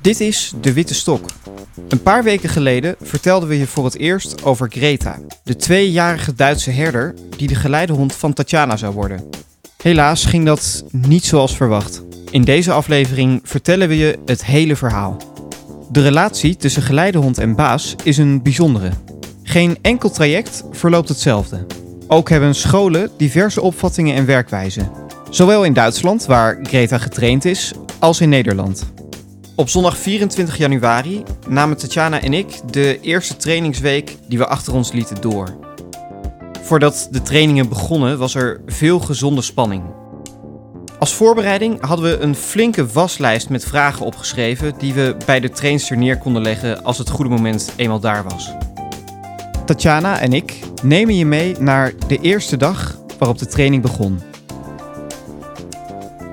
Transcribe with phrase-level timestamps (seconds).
[0.00, 1.30] Dit is De Witte Stok.
[1.88, 6.70] Een paar weken geleden vertelden we je voor het eerst over Greta, de tweejarige Duitse
[6.70, 9.28] herder die de geleidehond van Tatjana zou worden.
[9.82, 12.02] Helaas ging dat niet zoals verwacht.
[12.30, 15.16] In deze aflevering vertellen we je het hele verhaal.
[15.90, 18.90] De relatie tussen geleidehond en baas is een bijzondere.
[19.42, 21.66] Geen enkel traject verloopt hetzelfde.
[22.06, 24.90] Ook hebben scholen diverse opvattingen en werkwijzen.
[25.30, 28.92] Zowel in Duitsland, waar Greta getraind is, als in Nederland.
[29.56, 34.92] Op zondag 24 januari namen Tatjana en ik de eerste trainingsweek die we achter ons
[34.92, 35.56] lieten door.
[36.62, 39.82] Voordat de trainingen begonnen was er veel gezonde spanning.
[40.98, 45.96] Als voorbereiding hadden we een flinke waslijst met vragen opgeschreven die we bij de trainster
[45.96, 48.52] neer konden leggen als het goede moment eenmaal daar was.
[49.72, 54.20] Tatjana en ik nemen je mee naar de eerste dag waarop de training begon.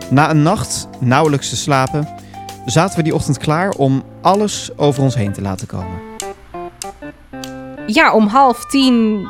[0.10, 2.08] Na een nacht nauwelijks te slapen
[2.66, 6.00] zaten we die ochtend klaar om alles over ons heen te laten komen.
[7.86, 9.28] Ja, om half tien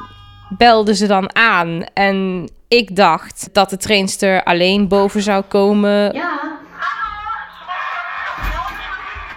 [0.57, 1.83] belden ze dan aan.
[1.93, 6.13] En ik dacht dat de trainster alleen boven zou komen.
[6.13, 6.57] Ja.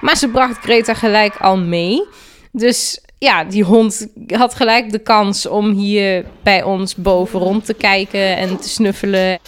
[0.00, 2.06] Maar ze bracht Greta gelijk al mee.
[2.52, 7.74] Dus ja, die hond had gelijk de kans om hier bij ons boven rond te
[7.74, 9.38] kijken en te snuffelen.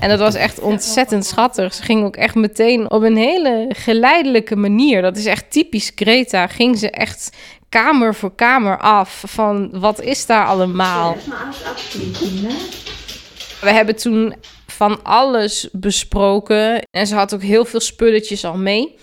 [0.00, 1.74] En dat was echt ontzettend schattig.
[1.74, 5.02] Ze ging ook echt meteen op een hele geleidelijke manier.
[5.02, 6.46] Dat is echt typisch Greta.
[6.46, 7.36] Ging ze echt
[7.68, 11.16] kamer voor kamer af van wat is daar allemaal.
[13.60, 14.34] We hebben toen
[14.66, 16.82] van alles besproken.
[16.90, 18.96] En ze had ook heel veel spulletjes al mee.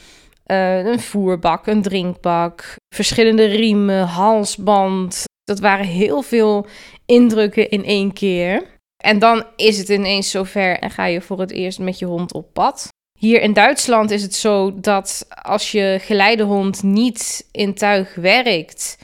[0.46, 5.24] Eh, een voerbak, een drinkbak, verschillende riemen, halsband.
[5.44, 6.68] Dat waren heel veel
[7.06, 8.64] indrukken in één keer.
[9.04, 12.34] En dan is het ineens zover en ga je voor het eerst met je hond
[12.34, 12.88] op pad.
[13.20, 18.98] Hier in Duitsland is het zo dat als je geleidehond niet in tuig werkt,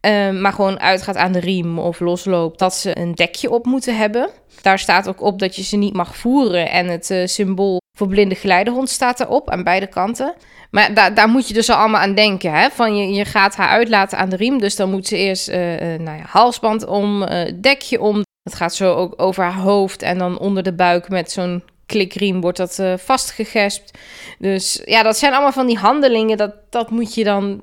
[0.00, 3.96] eh, maar gewoon uitgaat aan de riem of losloopt, dat ze een dekje op moeten
[3.96, 4.30] hebben.
[4.62, 8.08] Daar staat ook op dat je ze niet mag voeren en het eh, symbool voor
[8.08, 10.34] blinde geleidehond staat erop aan beide kanten.
[10.70, 12.52] Maar daar moet je dus al allemaal aan denken.
[12.52, 12.70] Hè?
[12.70, 14.58] Van je, je gaat haar uitlaten aan de riem.
[14.58, 18.24] Dus dan moet ze eerst eh, eh, nou ja, halsband om, eh, dekje om.
[18.42, 20.02] Het gaat zo ook over haar hoofd.
[20.02, 23.98] En dan onder de buik met zo'n klikriem wordt dat vastgegespt.
[24.38, 26.36] Dus ja, dat zijn allemaal van die handelingen.
[26.36, 27.60] Dat, dat moet je dan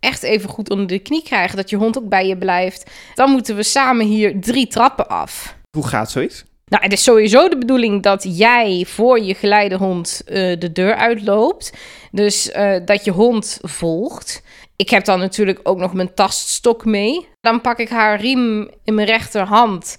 [0.00, 1.56] echt even goed onder de knie krijgen.
[1.56, 2.90] Dat je hond ook bij je blijft.
[3.14, 5.56] Dan moeten we samen hier drie trappen af.
[5.76, 6.44] Hoe gaat zoiets?
[6.72, 11.72] Nou, het is sowieso de bedoeling dat jij voor je geleidehond eh, de deur uitloopt.
[12.10, 14.42] Dus eh, dat je hond volgt.
[14.76, 17.28] Ik heb dan natuurlijk ook nog mijn taststok mee.
[17.40, 19.96] Dan pak ik haar riem in mijn rechterhand.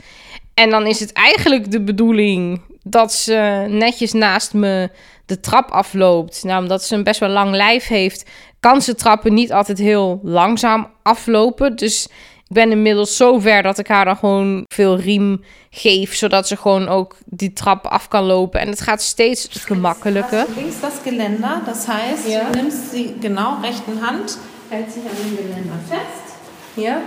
[0.53, 4.89] En dan is het eigenlijk de bedoeling dat ze netjes naast me
[5.25, 6.43] de trap afloopt.
[6.43, 8.29] Nou, omdat ze een best wel lang lijf heeft,
[8.59, 11.75] kan ze trappen niet altijd heel langzaam aflopen.
[11.75, 12.07] Dus
[12.53, 16.87] ben inmiddels zo ver dat ik haar dan gewoon veel riem geef, zodat ze gewoon
[16.87, 18.59] ook die trap af kan lopen.
[18.59, 20.45] En het gaat steeds gemakkelijker.
[20.55, 22.49] Links das Geländer, das heißt, Ja.
[22.51, 24.37] du nimmst sie genau rechten Hand,
[24.69, 26.35] hält sich an dem Geländer fest,
[26.73, 26.97] Ja.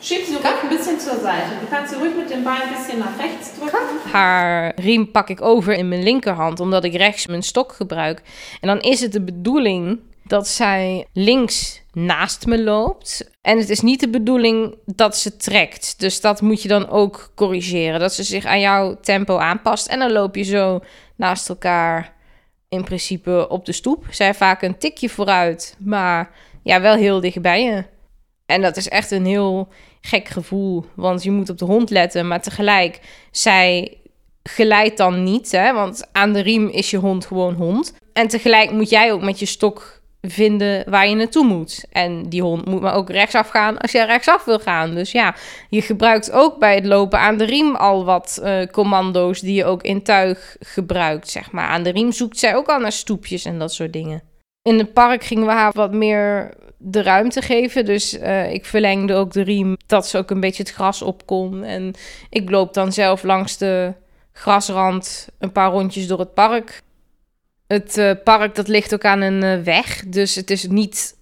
[0.00, 1.50] schieb sie ruhig ein bisschen zur Seite.
[1.60, 4.12] Du kannst sie ruhig mit dem Bein ein bisschen nach rechts drücken.
[4.12, 8.22] Haar riem pak ik over in mijn linkerhand, omdat ik rechts mijn stok gebruik.
[8.60, 13.30] En dan is het de bedoeling dat zij links naast me loopt.
[13.42, 16.00] En het is niet de bedoeling dat ze trekt.
[16.00, 18.00] Dus dat moet je dan ook corrigeren.
[18.00, 19.86] Dat ze zich aan jouw tempo aanpast.
[19.86, 20.80] En dan loop je zo
[21.16, 22.12] naast elkaar
[22.68, 24.04] in principe op de stoep.
[24.10, 26.30] Zij vaak een tikje vooruit, maar
[26.62, 27.84] ja, wel heel dicht bij je.
[28.46, 29.68] En dat is echt een heel
[30.00, 30.84] gek gevoel.
[30.94, 33.00] Want je moet op de hond letten, maar tegelijk,
[33.30, 33.98] zij
[34.42, 35.50] geleidt dan niet.
[35.52, 35.72] Hè?
[35.72, 37.94] Want aan de riem is je hond gewoon hond.
[38.12, 41.84] En tegelijk moet jij ook met je stok vinden waar je naartoe moet.
[41.90, 44.94] En die hond moet maar ook rechtsaf gaan als jij rechtsaf wil gaan.
[44.94, 45.34] Dus ja,
[45.68, 49.64] je gebruikt ook bij het lopen aan de riem al wat eh, commando's die je
[49.64, 51.28] ook in tuig gebruikt.
[51.28, 51.68] Zeg maar.
[51.68, 54.22] Aan de riem zoekt zij ook al naar stoepjes en dat soort dingen.
[54.62, 57.84] In het park gingen we haar wat meer de ruimte geven.
[57.84, 61.26] Dus eh, ik verlengde ook de riem dat ze ook een beetje het gras op
[61.26, 61.62] kon.
[61.62, 61.94] En
[62.30, 63.92] ik loop dan zelf langs de
[64.32, 66.82] grasrand een paar rondjes door het park.
[67.66, 70.04] Het eh, park dat ligt ook aan een eh, weg.
[70.06, 71.16] Dus het is niet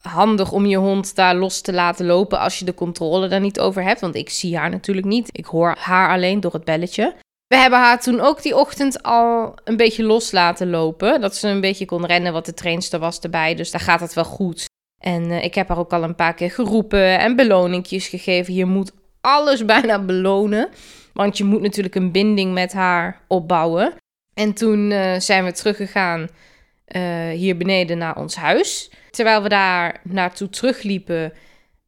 [0.00, 3.60] handig om je hond daar los te laten lopen als je de controle daar niet
[3.60, 4.00] over hebt.
[4.00, 5.28] Want ik zie haar natuurlijk niet.
[5.32, 7.14] Ik hoor haar alleen door het belletje.
[7.46, 11.20] We hebben haar toen ook die ochtend al een beetje los laten lopen.
[11.20, 13.54] Dat ze een beetje kon rennen, wat de trainster was erbij.
[13.54, 14.66] Dus daar gaat het wel goed.
[14.98, 18.54] En eh, ik heb haar ook al een paar keer geroepen en beloningjes gegeven.
[18.54, 20.68] Je moet alles bijna belonen.
[21.12, 23.92] Want je moet natuurlijk een binding met haar opbouwen.
[24.38, 26.28] En toen eh, zijn we teruggegaan
[26.84, 28.90] eh, hier beneden naar ons huis.
[29.10, 31.32] Terwijl we daar naartoe terugliepen,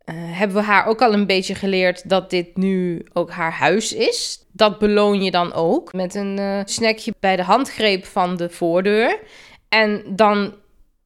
[0.05, 3.93] eh, hebben we haar ook al een beetje geleerd dat dit nu ook haar huis
[3.93, 4.47] is.
[4.53, 9.19] Dat beloon je dan ook met een snackje bij de handgreep van de voordeur.
[9.69, 10.55] En dan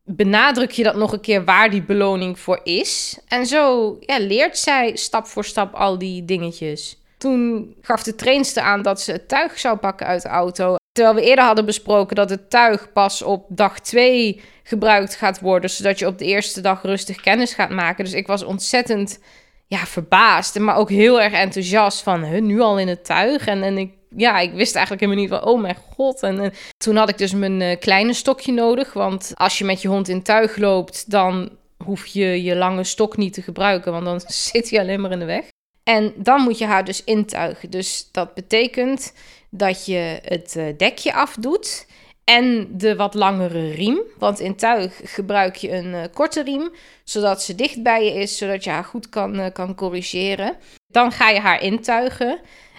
[0.05, 3.19] benadruk je dat nog een keer waar die beloning voor is.
[3.29, 7.03] En zo ja, leert zij stap voor stap al die dingetjes.
[7.19, 10.77] Toen gaf de trainster aan dat ze het tuig zou pakken uit de auto.
[10.95, 15.71] Terwijl we eerder hadden besproken dat het tuig pas op dag 2 gebruikt gaat worden,
[15.71, 18.05] zodat je op de eerste dag rustig kennis gaat maken.
[18.05, 19.19] Dus ik was ontzettend
[19.67, 23.47] ja, verbaasd, maar ook heel erg enthousiast van nu al in het tuig.
[23.47, 26.23] En, en ik, ja, ik wist eigenlijk helemaal niet van, oh mijn god.
[26.23, 29.83] En, en toen had ik dus mijn eh, kleine stokje nodig, want als je met
[29.83, 31.51] je hond in tuig loopt, dan
[31.85, 34.21] hoef je je lange stok niet te gebruiken, want dan
[34.53, 35.45] zit hij alleen maar in de weg.
[35.85, 37.71] En dan moet je haar dus intuigen.
[37.71, 39.13] Dus dat betekent
[39.57, 41.87] dat je het eh, dekje afdoet
[42.25, 43.99] en de wat langere riem.
[44.19, 46.71] Want in tuig gebruik je een eh, korte riem,
[47.05, 50.57] zodat ze dicht bij je is, zodat je haar goed kan, eh, kan corrigeren.
[50.87, 52.39] Dan ga je haar intuigen.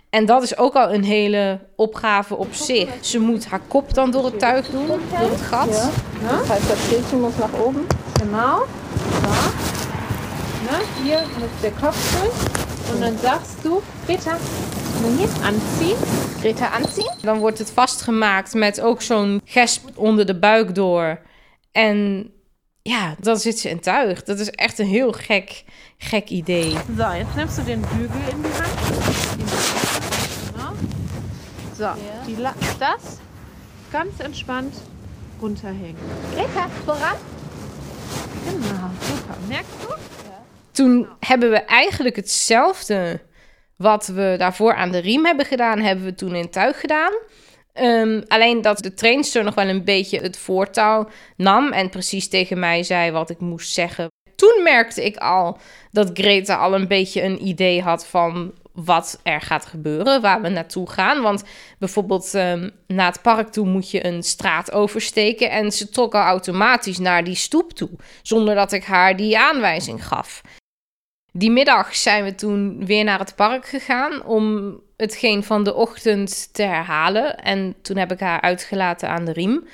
[0.09, 2.89] En dat is ook al een hele opgave op zich.
[3.01, 5.91] Ze moet haar kop dan door het tuig doen, door het gat.
[6.21, 7.85] Das heißt, das Schildchen muss nach oben.
[8.19, 8.65] Genau.
[11.03, 12.93] Hier muss der Kopf durch.
[12.93, 14.37] Und dann sagst du, Greta,
[15.19, 15.97] jetzt anziehen.
[16.39, 17.11] Greta aanzien.
[17.21, 21.19] Dan wordt het vastgemaakt met ook zo'n gesp onder de buik door.
[21.71, 22.29] En
[22.81, 24.23] ja, dan zit ze in tuig.
[24.23, 25.63] Dat is echt een heel gek,
[25.97, 26.71] gek idee.
[26.97, 28.69] So, jetzt nimmst du den Bügel in die Hand.
[31.77, 31.87] So,
[32.25, 32.35] die,
[32.79, 33.19] das
[33.91, 34.73] ganz entspannt
[35.41, 35.95] runterhängen.
[36.33, 37.17] Greta, voran.
[38.45, 39.35] Genau, super.
[39.47, 39.93] Merkst du?
[40.71, 43.21] Toen hebben we eigenlijk hetzelfde
[43.77, 47.13] wat we daarvoor aan de riem hebben gedaan, hebben we toen in tuig gedaan.
[47.73, 52.59] Ehm, alleen dat de trainster nog wel een beetje het voortouw nam en precies tegen
[52.59, 54.07] mij zei wat ik moest zeggen.
[54.35, 55.57] Toen merkte ik al
[55.91, 60.49] dat Greta al een beetje een idee had van wat er gaat gebeuren, waar we
[60.49, 61.21] naartoe gaan.
[61.21, 61.43] Want
[61.79, 66.21] bijvoorbeeld ehm, naar het park toe moet je een straat oversteken en ze trok al
[66.21, 67.89] automatisch naar die stoep toe,
[68.21, 70.41] zonder dat ik haar die aanwijzing gaf.
[71.37, 76.53] Die middag zijn we toen weer naar het park gegaan om hetgeen van de ochtend
[76.53, 77.37] te herhalen.
[77.37, 79.67] En toen heb ik haar uitgelaten aan de riem.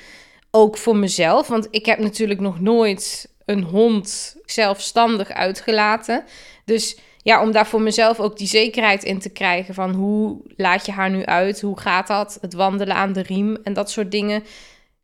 [0.50, 6.24] Ook voor mezelf, want ik heb natuurlijk nog nooit een hond zelfstandig uitgelaten.
[6.64, 10.86] Dus ja, om daar voor mezelf ook die zekerheid in te krijgen van hoe laat
[10.86, 11.60] je haar nu uit?
[11.60, 12.38] Hoe gaat dat?
[12.40, 14.44] Het wandelen aan de riem en dat soort dingen.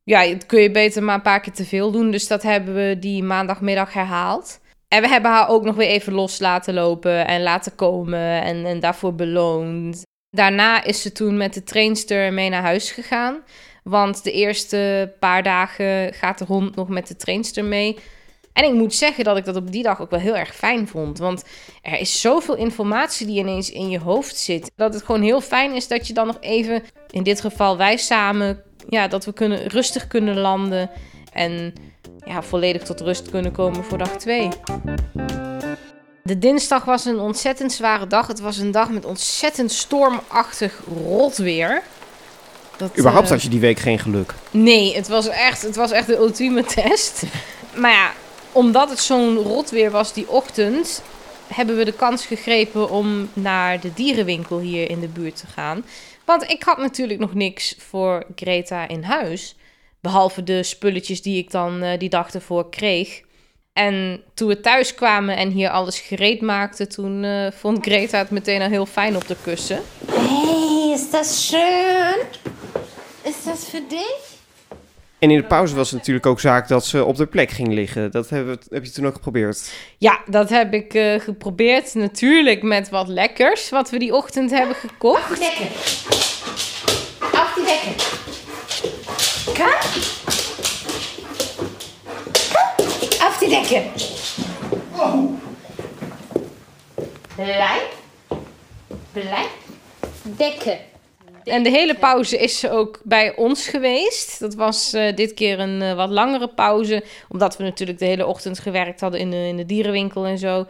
[0.05, 2.11] Ja, dat kun je beter maar een paar keer te veel doen.
[2.11, 4.61] Dus dat hebben we die maandagmiddag herhaald.
[4.89, 8.67] En we hebben haar ook nog weer even los laten lopen en laten komen en,
[8.67, 10.03] en daarvoor beloond.
[10.31, 13.43] Daarna is ze toen met de trainster mee naar huis gegaan.
[13.83, 17.99] Want de eerste paar dagen gaat de hond nog met de trainster mee.
[18.53, 20.89] En ik moet zeggen dat ik dat op die dag ook wel heel erg fijn
[20.89, 21.19] vond.
[21.19, 21.45] Want
[21.83, 24.71] er is zoveel informatie die ineens in je hoofd zit.
[24.77, 27.97] Dat het gewoon heel fijn is dat je dan nog even, in dit geval wij
[27.97, 30.91] samen, ja, dat we kunnen, rustig kunnen landen.
[31.33, 31.73] En
[32.29, 34.49] ja, volledig tot rust kunnen komen voor dag 2.
[36.23, 38.27] De dinsdag was een ontzettend zware dag.
[38.27, 41.83] Het was een dag met ontzettend stormachtig rotweer.
[42.77, 44.35] Dat, Überhaupt eh, had je die week geen geluk.
[44.51, 47.23] Nee, het was echt, het was echt de ultieme test.
[47.75, 48.13] Maar ja,
[48.53, 51.03] omdat het zo'n rotweer was die ochtend,
[51.47, 55.85] hebben we de kans gegrepen om naar de dierenwinkel hier in de buurt te gaan.
[56.25, 59.57] Want ik had natuurlijk nog niks voor Greta in huis.
[60.01, 63.21] Behalve de spulletjes die ik dan eh, die dag ervoor kreeg.
[63.73, 68.31] En toen we thuis kwamen en hier alles gereed maakten, toen eh, vond Greta het
[68.31, 69.81] meteen al heel fijn op de kussen.
[70.11, 72.27] Hey, ist das schön?
[73.23, 74.37] Ist das für dich?
[75.19, 77.69] En in de pauze was het natuurlijk ook zaak dat ze op de plek ging
[77.69, 78.11] liggen.
[78.11, 79.73] Dat hebben we, heb je toen ook geprobeerd.
[79.99, 81.95] Ja, dat heb ik eh, geprobeerd.
[81.95, 85.39] Natuurlijk met wat lekkers, wat we die ochtend hebben gekocht.
[85.39, 85.67] Decke.
[87.33, 88.17] Auf die Decke.
[89.59, 89.67] Komm.
[92.53, 92.89] Komm.
[93.21, 93.83] Auf die Decke.
[97.37, 97.93] Bleib.
[99.13, 99.49] Bleib.
[100.23, 100.79] Decke.
[101.45, 104.41] En de hele pauze is ze ook bij ons geweest.
[104.41, 107.05] Dat was eh, dit keer een eh, wat langere pauze.
[107.29, 110.67] Omdat we natuurlijk de hele ochtend gewerkt hadden in de, in de dierenwinkel en zo.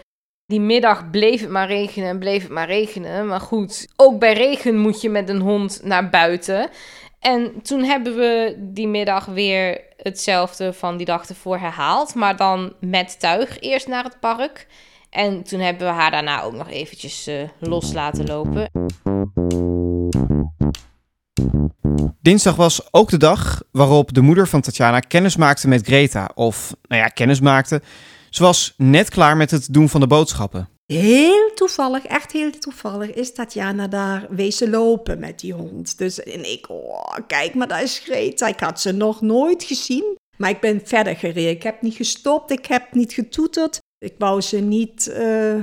[0.46, 3.26] Die middag bleef het maar regenen en bleef het maar regenen.
[3.26, 6.70] Maar goed, ook bij regen moet je met een hond naar buiten.
[7.20, 12.14] En toen hebben we die middag weer hetzelfde van die dag ervoor herhaald.
[12.14, 14.66] Maar dan met tuig eerst naar het park.
[15.10, 18.70] En toen hebben we haar daarna ook nog eventjes eh, los laten lopen.
[22.20, 26.30] Dinsdag was ook de dag waarop de moeder van Tatjana kennis maakte met Greta.
[26.34, 27.82] Of, nou ja, kennis maakte.
[28.30, 30.68] Ze was net klaar met het doen van de boodschappen.
[30.92, 35.98] Heel toevallig, echt heel toevallig, is Tatjana daar wezen lopen met die hond.
[35.98, 38.46] Dus en ik, oh, kijk maar, daar is Greta.
[38.46, 40.16] Ik had ze nog nooit gezien.
[40.36, 41.50] Maar ik ben verder gereden.
[41.50, 43.78] Ik heb niet gestopt, ik heb niet getoeterd.
[43.98, 45.54] Ik wou ze niet eh,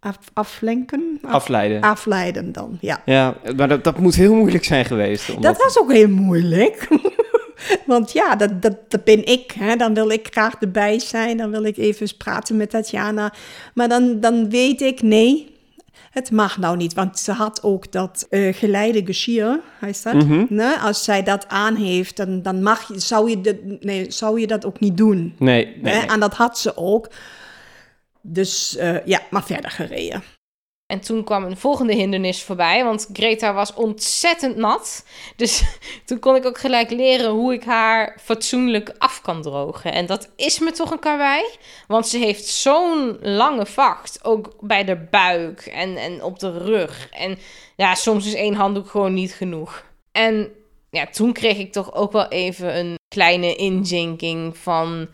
[0.00, 1.18] af, aflenken.
[1.22, 1.80] Af- Afleiden.
[1.80, 3.02] afleiden dan, ja.
[3.04, 5.28] Ja, maar dat, dat moet heel moeilijk zijn geweest.
[5.28, 5.42] Omdat...
[5.54, 6.88] Dat was ook heel moeilijk.
[7.86, 9.52] Want ja, dat, dat, dat ben ik.
[9.58, 9.76] Hè.
[9.76, 11.36] Dan wil ik graag erbij zijn.
[11.36, 13.32] Dan wil ik even eens praten met Tatjana.
[13.74, 15.54] Maar dan, dan weet ik, nee,
[16.10, 16.94] het mag nou niet.
[16.94, 20.14] Want ze had ook dat eh geleide geschier, heet dat.
[20.14, 20.60] Mhm.
[20.60, 24.46] Als zij dat aan heeft, dan, dan mag je, zou, je dat, nee, zou je
[24.46, 25.34] dat ook niet doen.
[25.38, 26.06] Nee, nee.
[26.06, 27.08] En dat had ze ook.
[28.22, 30.22] Dus eh, ja, maar verder gereden.
[30.90, 35.04] En toen kwam een volgende hindernis voorbij, want Greta was ontzettend nat.
[35.36, 35.62] Dus
[36.06, 39.92] toen kon ik ook gelijk leren hoe ik haar fatsoenlijk af kan drogen.
[39.92, 41.44] En dat is me toch een karwei,
[41.86, 47.08] want ze heeft zo'n lange vacht, ook bij de buik en, en op de rug.
[47.10, 47.38] En
[47.76, 49.84] ja, soms is één handdoek gewoon niet genoeg.
[50.12, 50.52] En
[50.90, 55.08] ja, toen kreeg ik toch ook wel even een kleine inzinking van...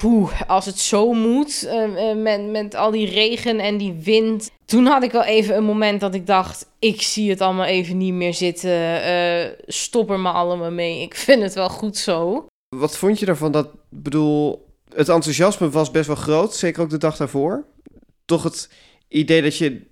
[0.00, 4.50] Poeh, als het zo moet, eh, met, met al die regen en die wind.
[4.64, 7.96] Toen had ik wel even een moment dat ik dacht, ik zie het allemaal even
[7.96, 9.02] niet meer zitten.
[9.02, 11.02] eh, stop er maar allemaal mee.
[11.02, 12.46] Ik vind het wel goed zo.
[12.76, 13.52] Wat vond je daarvan?
[13.52, 17.64] Dat, bedoel, het enthousiasme was best wel groot, zeker ook de dag daarvoor.
[18.24, 18.70] Toch het
[19.08, 19.86] idee dat je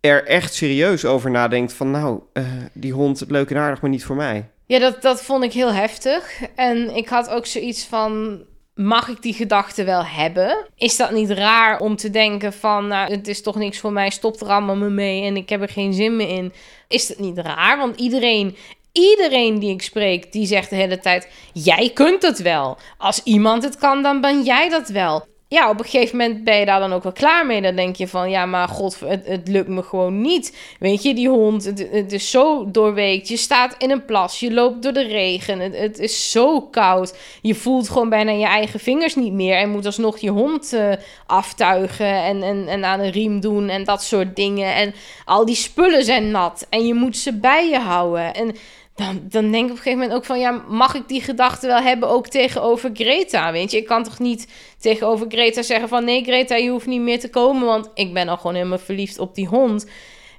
[0.00, 1.90] er echt serieus over nadenkt van...
[1.90, 4.50] nou, eh, die hond, leuk en aardig, maar niet voor mij.
[4.66, 6.42] Ja, dat, dat vond ik heel heftig.
[6.54, 8.42] En ik had ook zoiets van.
[8.80, 10.66] Mag ik die gedachte wel hebben?
[10.76, 14.10] Is dat niet raar om te denken van, nou, het is toch niks voor mij,
[14.10, 16.52] stop er allemaal me mee en ik heb er geen zin meer in?
[16.88, 17.78] Is dat niet raar?
[17.78, 18.56] Want iedereen,
[18.92, 22.78] iedereen die ik spreek, die zegt de hele tijd, jij kunt het wel.
[22.98, 25.26] Als iemand het kan, dan ben jij dat wel.
[25.50, 27.62] Ja, op een gegeven moment ben je daar dan ook wel klaar mee.
[27.62, 30.56] Dan denk je van, ja, maar god, het, het lukt me gewoon niet.
[30.78, 33.28] Weet je, die hond, het, is zo doorweekt.
[33.28, 35.58] Je staat in een plas, je loopt door de regen.
[35.60, 37.18] Het, het is zo koud.
[37.42, 39.56] Je voelt gewoon bijna je eigen vingers niet meer.
[39.56, 40.92] En moet alsnog je hond eh,
[41.26, 44.74] aftuigen en, en, en aan een riem doen en dat soort dingen.
[44.74, 46.66] En al die spullen zijn nat.
[46.70, 48.34] En je moet ze bij je houden.
[48.34, 48.54] En
[48.98, 50.38] dan, dan denk ik op een gegeven moment ook van...
[50.38, 53.52] ja, mag ik die gedachte wel hebben ook tegenover Greta?
[53.52, 54.46] Weet je, ik kan toch niet
[54.78, 56.04] tegenover Greta zeggen van...
[56.04, 57.66] nee, Greta, je hoeft niet meer te komen...
[57.66, 59.86] want ik ben al gewoon helemaal verliefd op die hond.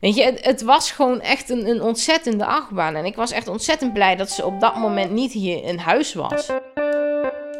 [0.01, 2.95] Weet je, het, was gewoon echt een, een ontzettende achtbaan.
[2.95, 6.13] En ik was echt ontzettend blij dat ze op dat moment niet hier in huis
[6.13, 6.47] was.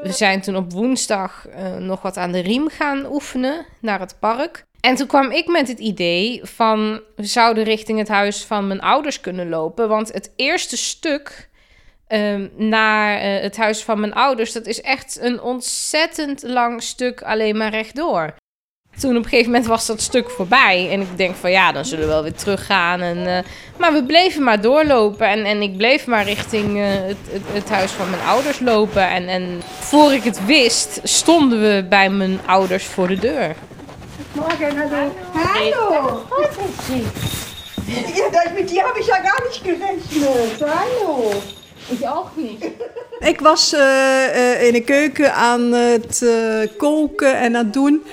[0.02, 4.16] We zijn toen op woensdag eh, nog wat aan de riem gaan oefenen naar het
[4.20, 4.68] park.
[4.82, 8.82] En toen kwam ik met het idee van we zouden richting het huis van mijn
[8.82, 9.88] ouders kunnen lopen.
[9.88, 11.50] Want het eerste stuk
[12.08, 17.22] ehm, naar eh, het huis van mijn ouders, dat is echt een ontzettend lang stuk
[17.22, 18.34] alleen maar rechtdoor.
[19.00, 20.90] Toen op een gegeven moment was dat stuk voorbij.
[20.92, 23.02] En ik denk van ja, dan zullen we wel weer teruggaan.
[23.02, 23.44] En, eh,
[23.78, 25.28] maar we bleven maar doorlopen.
[25.28, 29.10] En, en ik bleef maar richting eh, het, het, het huis van mijn ouders lopen.
[29.10, 33.56] En, en voor ik het wist, stonden we bij mijn ouders voor de deur.
[34.40, 35.12] Morgen, hallo.
[35.34, 36.22] Hallo.
[38.32, 40.62] Ja, mit dir habe ich ja gar nicht gerechnet.
[40.62, 41.32] Hallo.
[41.90, 42.66] Ik ook niet.
[43.20, 48.04] Ik was eh, eh, in de keuken aan het eh, koken en aan het doen.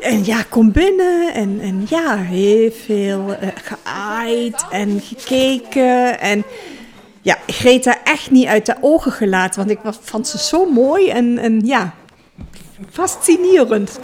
[0.00, 6.20] En ja, kom binnen en, en ja, heel veel geaaid en gekeken.
[6.20, 6.44] En
[7.22, 11.38] ja, Greta echt niet uit de ogen gelaten, want ik vond ze zo mooi en,
[11.38, 11.94] en ja,
[12.90, 13.98] fascinerend.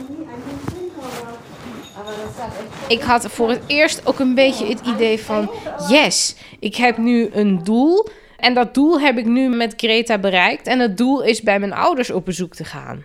[2.91, 5.51] Ik had voor het eerst ook een beetje het idee van...
[5.89, 8.09] yes, ik heb nu een doel.
[8.37, 10.67] En dat doel heb ik nu met Greta bereikt.
[10.67, 13.05] En het doel is bij mijn ouders op bezoek te gaan.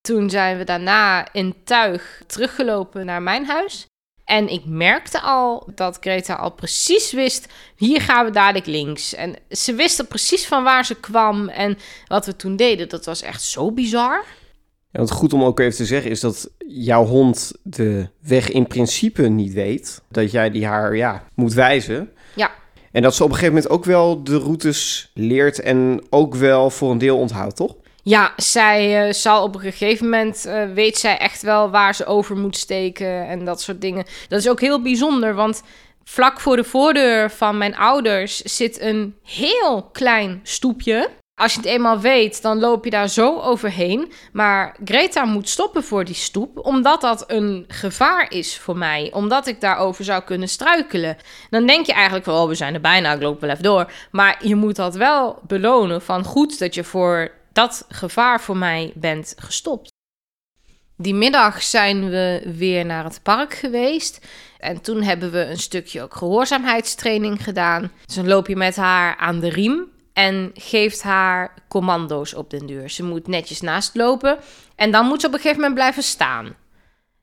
[0.00, 3.86] Toen zijn we daarna in tuig teruggelopen naar mijn huis.
[4.24, 7.48] En ik merkte al dat Greta al precies wist...
[7.76, 9.14] hier gaan we dadelijk links.
[9.14, 11.48] En ze wist er precies van waar ze kwam.
[11.48, 14.24] En wat we toen deden, dat was echt zo bizar.
[14.92, 18.66] Ja, want goed om ook even te zeggen is dat jouw hond de weg in
[18.66, 20.02] principe niet weet.
[20.08, 22.10] Dat jij die haar ja, moet wijzen.
[22.34, 22.50] Ja.
[22.92, 26.70] En dat ze op een gegeven moment ook wel de routes leert en ook wel
[26.70, 27.74] voor een deel onthoudt, toch?
[28.02, 32.06] Ja, zij eh, zal op een gegeven moment eh, weet zij echt wel waar ze
[32.06, 34.04] over moet steken en dat soort dingen.
[34.28, 35.62] Dat is ook heel bijzonder, want
[36.04, 41.10] Vlak voor de voordeur van mijn ouders zit een heel klein stoepje.
[41.42, 44.12] Als je het eenmaal weet, dan loop je daar zo overheen.
[44.32, 49.10] Maar Greta moet stoppen voor die stoep, omdat dat een gevaar is voor mij.
[49.14, 51.16] Omdat ik daarover zou kunnen struikelen.
[51.50, 53.92] Dan denk je eigenlijk van, oh, we zijn er bijna, ik loop wel even door.
[54.10, 58.92] Maar je moet dat wel belonen van goed dat je voor dat gevaar voor mij
[58.94, 59.90] bent gestopt.
[60.96, 64.26] Die middag zijn we weer naar het park geweest.
[64.58, 67.92] En toen hebben we een stukje ook gehoorzaamheidstraining gedaan.
[68.06, 72.66] Dus dan loop je met haar aan de riem en geeft haar commando's op den
[72.66, 72.90] duur.
[72.90, 74.38] Ze moet netjes naast lopen
[74.76, 76.54] en dan moet ze op een gegeven moment blijven staan.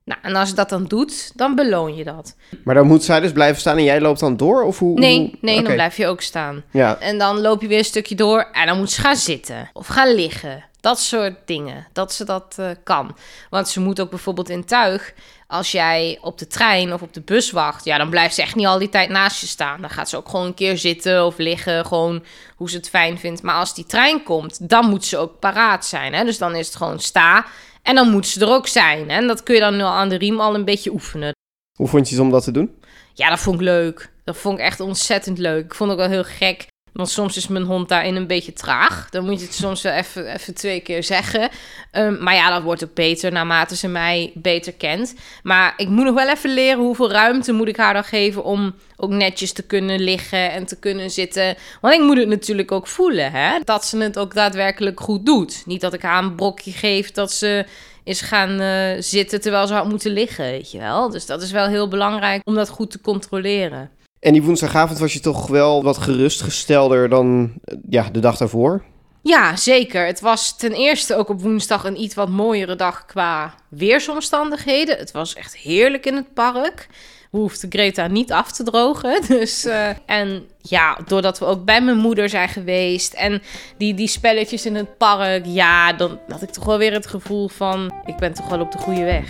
[0.09, 2.35] Nou, en als ze dat dan doet, dan beloon je dat.
[2.63, 4.63] Maar dan moet zij dus blijven staan en jij loopt dan door?
[4.63, 6.63] Of hoe, Nee, hoe- nee, dan blijf je ook staan.
[6.71, 9.69] Ja, En dan loop je weer een stukje door en dan moet ze gaan zitten
[9.73, 10.63] of gaan liggen.
[10.81, 11.87] Dat soort dingen.
[11.93, 13.15] Dat ze dat eh, kan.
[13.49, 15.13] Want ze moet ook bijvoorbeeld in tuig.
[15.47, 18.55] Als jij op de trein of op de bus wacht, ja, dan blijft ze echt
[18.55, 19.81] niet al die tijd naast je staan.
[19.81, 22.23] Dan gaat ze ook gewoon een keer zitten of liggen, gewoon
[22.55, 23.41] hoe ze het fijn vindt.
[23.43, 26.13] Maar als die trein komt, dan moet ze ook paraat zijn.
[26.13, 26.23] Hè?
[26.23, 27.45] Dus dan is het gewoon sta
[27.81, 29.09] en dan moet ze er ook zijn.
[29.09, 31.31] En dat kun je dan nu aan de riem al een beetje oefenen.
[31.77, 32.75] hoe vond je het om dat te doen?
[33.13, 34.11] Ja, dat vond ik leuk.
[34.23, 35.65] Dat vond ik echt ontzettend leuk.
[35.65, 36.67] Ik vond het ook wel heel gek.
[36.99, 39.09] Want soms is mijn hond daarin een beetje traag.
[39.09, 41.49] Dan moet je het soms wel even, even twee keer zeggen.
[41.91, 45.15] Ehm, maar ja, dat wordt ook beter naarmate ze mij beter kent.
[45.43, 48.43] Maar ik moet nog wel even leren hoeveel ruimte moet ik haar dan geven...
[48.43, 51.55] om ook netjes te kunnen liggen en te kunnen zitten.
[51.81, 53.59] Want ik moet het natuurlijk ook voelen, hè.
[53.63, 55.63] Dat ze het ook daadwerkelijk goed doet.
[55.65, 57.65] Niet dat ik haar een brokje geef dat ze
[58.03, 61.09] is gaan eh, zitten terwijl ze had moeten liggen, weet je wel.
[61.09, 63.97] Dus dat is wel heel belangrijk om dat goed te controleren.
[64.19, 68.83] En die woensdagavond was je toch wel wat gerustgestelder dan eh, ja, de dag daarvoor?
[69.21, 70.05] Ja, zeker.
[70.05, 74.97] Het was ten eerste ook op woensdag een iets wat mooiere dag qua weersomstandigheden.
[74.97, 76.87] Het was echt heerlijk in het park.
[77.31, 79.21] We hoefden Greta niet af te drogen.
[79.27, 83.41] Dus, eh, en ja, doordat we ook bij mijn moeder zijn geweest en
[83.77, 87.47] die, die spelletjes in het park, ja, dan had ik toch wel weer het gevoel
[87.47, 89.25] van: ik ben toch wel op de goede weg.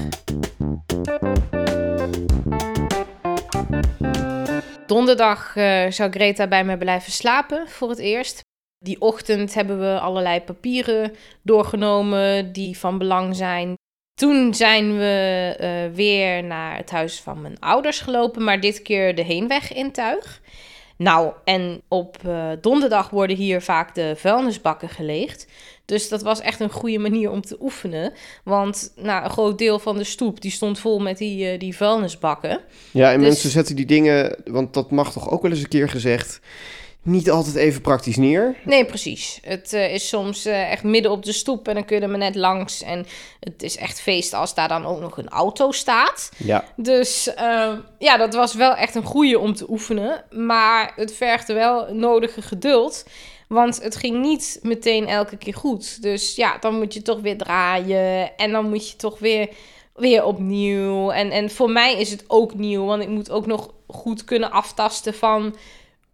[4.89, 8.41] Donderdag eh, zou Greta bij me blijven slapen voor het eerst.
[8.77, 13.73] Die ochtend hebben we allerlei papieren doorgenomen die van belang zijn.
[14.13, 19.15] Toen zijn we eh, weer naar het huis van mijn ouders gelopen, maar dit keer
[19.15, 20.41] de heenweg in Tuig.
[21.03, 25.47] Nou, en op eh, donderdag worden hier vaak de vuilnisbakken geleegd.
[25.85, 28.13] Dus dat was echt een goede manier om te oefenen.
[28.43, 31.75] Want nou, een groot deel van de stoep die stond vol met die, eh, die
[31.75, 32.59] vuilnisbakken.
[32.91, 35.67] Ja, en Dus- mensen zetten die dingen, want dat mag toch ook wel eens een
[35.67, 36.39] keer gezegd,
[37.01, 38.55] niet altijd even praktisch neer.
[38.63, 39.39] Nee, precies.
[39.41, 42.09] Het eh, is soms eh, echt midden op de stoep en dan kun je er
[42.09, 42.81] maar net langs.
[42.81, 43.05] En
[43.39, 46.31] het is echt feest als daar dan ook nog een auto staat.
[46.37, 50.23] Ja, Dus eh, ja, dat was wel echt een goede om te oefenen.
[50.31, 53.05] Maar het vergde wel nodige geduld.
[53.47, 56.01] Want het ging niet meteen elke keer goed.
[56.01, 58.37] Dus ja, dan moet je toch weer draaien.
[58.37, 59.49] En dan moet je toch weer,
[59.95, 61.11] weer opnieuw.
[61.11, 62.85] En, en voor mij is het ook nieuw.
[62.85, 65.55] Want ik moet ook nog goed kunnen aftasten van...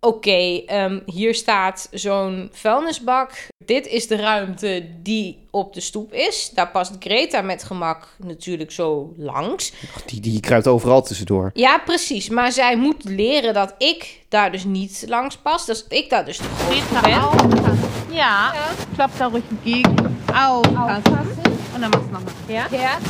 [0.05, 3.47] Oké, ehm, hier staat zo'n vuilnisbak.
[3.65, 6.51] Dit is de ruimte die op de stoep is.
[6.53, 9.73] Daar past Greta met gemak natuurlijk zo langs.
[10.05, 11.51] die, die kruipt overal tussendoor.
[11.53, 12.29] Ja, precies.
[12.29, 15.65] Maar zij moet leren dat ik daar dus niet langs pas.
[15.65, 17.21] Dat ik daar dus te groot ben.
[17.21, 17.79] aufpassen.
[18.09, 18.53] Ja,
[18.95, 20.21] klopft da ruhig entgegen.
[20.33, 21.27] Aufpassen.
[21.73, 22.33] Und dann machst du nochmal.
[22.47, 22.67] Ja?
[22.69, 23.03] Herz.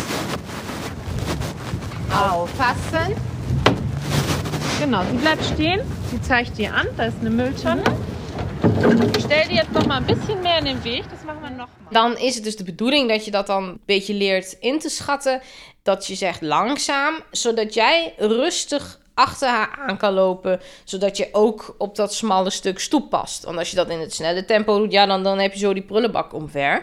[2.32, 3.35] Aufpassen.
[4.80, 5.82] Genau, sie bleibt stehen.
[6.12, 7.84] Sie zeigt dir an, da ist eine Mülltonne.
[9.20, 11.04] Stell dir jetzt noch mal ein bisschen mehr in den Weg.
[11.10, 11.68] Das machen wir mal.
[11.92, 14.90] Dan is het dus de bedoeling dat je dat dan een beetje leert in te
[14.90, 15.42] schatten.
[15.84, 20.62] Dat je zegt langzaam, zodat jij rustig achter haar aan kan lopen.
[20.84, 23.44] Zodat je ook op dat smalle stuk stoep past.
[23.44, 25.74] Want als je dat in het snelle tempo doet, ja, dan, dan heb je zo
[25.74, 26.82] die prullenbak omver.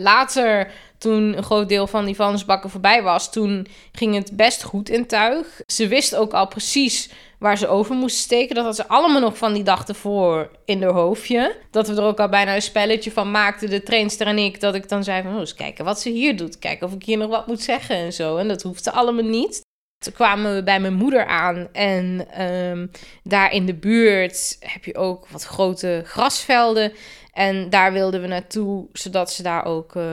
[0.00, 4.88] Later, toen een groot deel van die vuilnisbakken voorbij was, toen ging het best goed
[4.88, 5.46] in tuig.
[5.66, 8.54] Ze wist ook al precies waar ze over moest steken.
[8.54, 11.56] Dat had ze allemaal nog van die dag ervoor in haar hoofdje.
[11.70, 14.60] Dat we er ook al bijna een spelletje van maakten, de trainster en ik.
[14.60, 16.58] Dat ik dan zei van, oh, eens kijken wat ze hier doet.
[16.58, 18.36] Kijken of ik hier nog wat moet zeggen en zo.
[18.36, 19.64] En dat hoefde allemaal niet.
[20.04, 22.86] Toen kwamen we bij mijn moeder aan en ehm,
[23.22, 26.92] daar in de buurt heb je ook wat grote grasvelden.
[27.32, 30.04] En daar wilden we naartoe, zodat ze daar ook eh,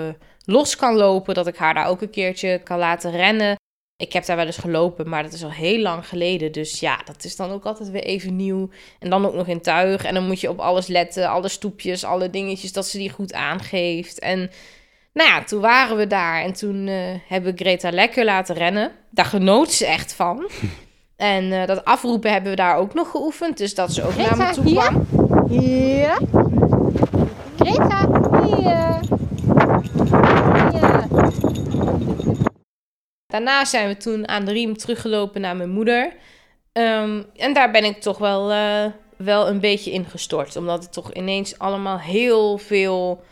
[0.45, 1.33] los kan lopen.
[1.33, 3.55] Dat ik haar daar ook een keertje kan laten rennen.
[4.03, 6.51] Ik heb daar wel eens gelopen, maar dat is al heel lang geleden.
[6.51, 8.69] Dus ja, dat is dan ook altijd weer even nieuw.
[8.99, 10.03] En dan ook nog in tuig.
[10.03, 11.29] En dan moet je op alles letten.
[11.29, 14.19] Alle stoepjes, alle dingetjes, dat ze die goed aangeeft.
[14.19, 14.51] En
[15.13, 16.41] nou ja, toen waren we daar.
[16.41, 16.95] En toen eh,
[17.27, 18.91] hebben we Greta lekker laten rennen.
[19.09, 20.43] Daar genoot ze echt van.
[21.15, 23.57] En eh, dat afroepen hebben we daar ook nog geoefend.
[23.57, 25.07] Dus dat ze ook naar me toe kwam.
[25.49, 26.17] Hier.
[27.57, 28.09] Greta.
[28.45, 28.99] Hier.
[33.33, 36.13] Daarna zijn we toen aan de riem teruggelopen naar mijn moeder.
[36.71, 38.85] Ehm, en daar ben ik toch wel, eh,
[39.17, 40.55] wel een beetje ingestort.
[40.55, 43.23] Omdat het toch ineens allemaal heel veel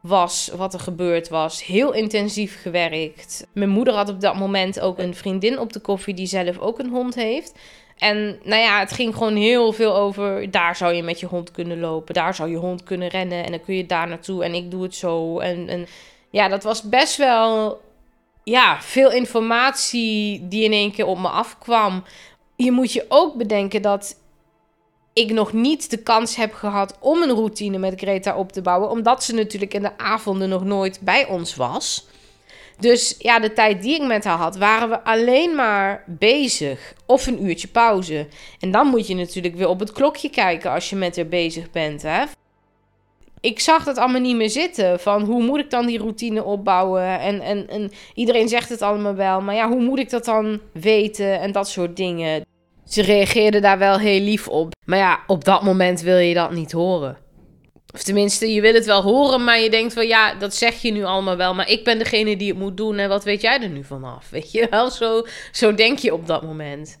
[0.00, 1.64] was wat er gebeurd was.
[1.64, 3.46] Heel intensief gewerkt.
[3.52, 6.78] Mijn moeder had op dat moment ook een vriendin op de koffie die zelf ook
[6.78, 7.58] een hond heeft.
[7.98, 10.50] En nou ja, het ging gewoon heel veel over.
[10.50, 12.14] Daar zou je met je hond kunnen lopen.
[12.14, 13.44] Daar zou je hond kunnen rennen.
[13.44, 14.44] En dan kun je daar naartoe.
[14.44, 15.38] En ik doe het zo.
[15.38, 15.86] En, en
[16.30, 17.80] ja, dat was best wel.
[18.44, 22.04] Ja, veel informatie die in één keer op me afkwam.
[22.56, 24.16] Je moet je ook bedenken dat
[25.12, 28.90] ik nog niet de kans heb gehad om een routine met Greta op te bouwen.
[28.90, 32.08] Omdat ze natuurlijk in de avonden nog nooit bij ons was.
[32.78, 36.94] Dus ja, de tijd die ik met haar had, waren we alleen maar bezig.
[37.06, 38.28] Of een uurtje pauze.
[38.60, 41.70] En dan moet je natuurlijk weer op het klokje kijken als je met haar bezig
[41.70, 42.02] bent.
[42.02, 42.24] Hè?
[43.40, 45.00] Ik zag dat allemaal niet meer zitten.
[45.00, 47.18] Van hoe moet ik dan die routine opbouwen?
[47.20, 49.40] En, en, en iedereen zegt het allemaal wel.
[49.40, 51.40] Maar ja, hoe moet ik dat dan weten?
[51.40, 52.46] En dat soort dingen.
[52.84, 54.72] Ze reageerde daar wel heel lief op.
[54.86, 57.18] Maar ja, op dat moment wil je dat niet horen.
[57.94, 60.92] Of tenminste, je wil het wel horen, maar je denkt van ja, dat zeg je
[60.92, 61.54] nu allemaal wel.
[61.54, 64.30] Maar ik ben degene die het moet doen en wat weet jij er nu vanaf?
[64.30, 66.98] Weet je wel, zo, zo denk je op dat moment.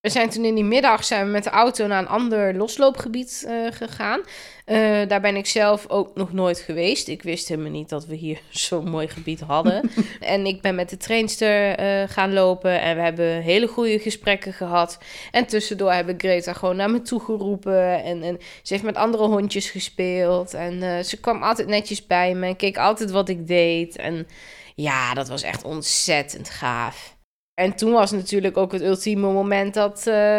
[0.00, 3.44] We zijn toen in die middag zijn we met de auto naar een ander losloopgebied
[3.46, 4.20] eh, gegaan.
[4.64, 7.08] Eh, daar ben ik zelf ook nog nooit geweest.
[7.08, 9.90] Ik wist helemaal niet dat we hier zo'n mooi gebied hadden.
[10.20, 14.52] en ik ben met de trainster eh, gaan lopen en we hebben hele goede gesprekken
[14.52, 14.98] gehad.
[15.30, 18.02] En tussendoor heb ik Greta gewoon naar me toe geroepen.
[18.02, 20.54] En, en ze heeft met andere hondjes gespeeld.
[20.54, 23.96] En ze kwam altijd netjes bij me en keek altijd wat ik deed.
[23.96, 24.26] En
[24.74, 27.18] ja, dat was echt ontzettend gaaf.
[27.60, 30.36] En toen was natuurlijk ook het ultieme moment dat eh,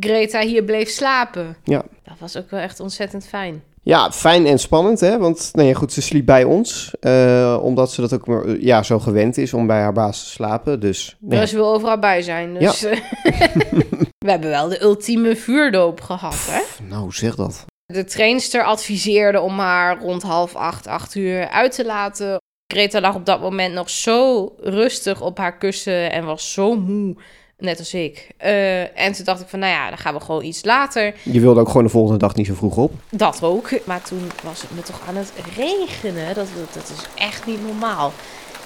[0.00, 1.56] Greta hier bleef slapen.
[1.64, 1.82] Ja.
[2.02, 3.62] Dat was ook wel echt ontzettend fijn.
[3.82, 5.18] Ja, fijn en spannend, hè?
[5.18, 6.94] Want nou ja, goed, ze sliep bij ons.
[7.00, 10.24] eh, omdat ze dat ook maar, eh, ja, zo gewend is om bij haar baas
[10.24, 10.80] te slapen.
[10.80, 11.40] Dus nee.
[11.40, 12.54] Dus ze wil overal bij zijn.
[12.54, 12.98] Dus, eh,
[14.24, 16.84] we hebben wel de ultieme vuurdoop gehad, hè?
[16.88, 17.64] nou zeg dat.
[17.86, 22.36] De trainster adviseerde om haar rond half acht, acht uur uit te laten.
[22.74, 27.16] Greta lag op dat moment nog zo rustig op haar kussen en was zo moe,
[27.58, 28.28] net als ik.
[28.36, 31.14] Eh, en toen dacht ik van, nou ja, dan gaan we gewoon iets later.
[31.22, 32.92] Je wilde ook gewoon de volgende dag niet zo vroeg op.
[33.10, 33.70] Dat ook.
[33.84, 36.34] Maar toen was het me toch aan het regenen.
[36.34, 38.12] Dat, dat, is echt niet normaal.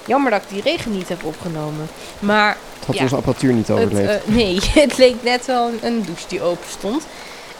[0.06, 1.86] Jammer dat ik die regen niet heb opgenomen.
[2.18, 3.02] Maar Het had Ja.
[3.02, 4.24] onze apparatuur niet het, overleefd.
[4.24, 7.06] eh, nee, het leek net wel een, een douche die open stond.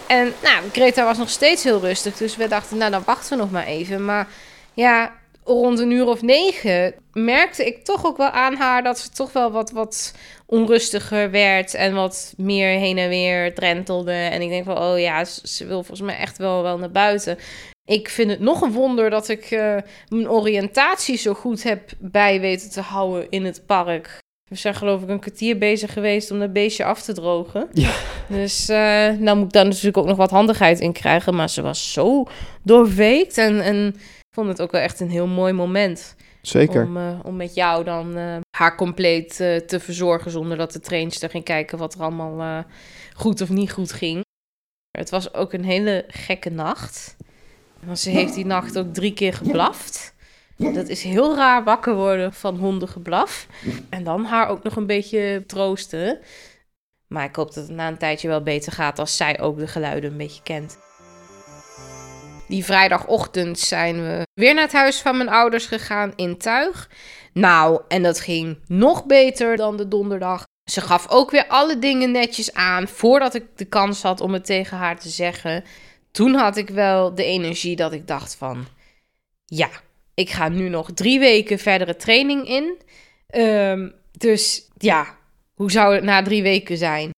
[0.06, 2.16] En nou, Greta was nog steeds heel rustig.
[2.16, 4.04] Dus we dachten, nou dan wachten we nog maar even.
[4.04, 4.28] Maar
[4.74, 5.12] ja,
[5.48, 9.32] rond een uur of negen merkte ik toch ook wel aan haar dat ze toch
[9.32, 10.14] wel wat, wat
[10.46, 11.74] onrustiger werd.
[11.74, 14.12] En wat meer heen en weer drentelde.
[14.12, 16.90] En ik denk van, oh ja, ze, ze wil volgens mij echt wel, wel naar
[16.90, 17.38] buiten.
[17.84, 19.76] Ik vind het nog een wonder dat ik eh,
[20.08, 24.18] mijn oriëntatie zo goed heb bij weten te houden in het park.
[24.48, 27.68] We zijn geloof ik een kwartier bezig geweest om dat beestje af te drogen.
[27.72, 27.92] Ja.
[28.28, 31.34] Dus eh nou moet ik daar natuurlijk ook nog wat handigheid in krijgen.
[31.34, 32.24] Maar ze was zo
[32.62, 33.38] doorweekt.
[33.38, 33.94] En, en
[34.30, 36.16] vond het ook wel echt een heel mooi moment.
[36.42, 36.84] Zeker.
[36.84, 40.30] Om, eh, om met jou dan eh, haar compleet eh, te verzorgen.
[40.30, 42.64] Zonder dat de trainster ging kijken wat er allemaal
[43.14, 44.24] goed of niet goed ging.
[44.90, 47.16] Het was ook een hele gekke nacht.
[47.80, 50.14] Want ze heeft die nacht ook drie keer geblaft.
[50.56, 53.46] Dat is heel raar wakker worden van hondengeblaf.
[53.88, 56.18] En dan haar ook nog een beetje troosten.
[57.06, 59.66] Maar ik hoop dat het na een tijdje wel beter gaat als zij ook de
[59.66, 60.78] geluiden een beetje kent.
[62.48, 66.90] Die vrijdagochtend zijn we weer naar het huis van mijn ouders gegaan in Tuig.
[67.32, 70.46] Nou, en dat ging nog beter dan de donderdag.
[70.70, 74.46] Ze gaf ook weer alle dingen netjes aan voordat ik de kans had om het
[74.46, 75.64] tegen haar te zeggen.
[76.10, 78.66] Toen had ik wel de energie dat ik dacht van...
[79.44, 79.68] Ja,
[80.14, 82.78] ik ga nu nog drie weken verdere training in.
[83.26, 85.16] Ehm, dus ja,
[85.54, 87.10] hoe zou het na drie weken zijn?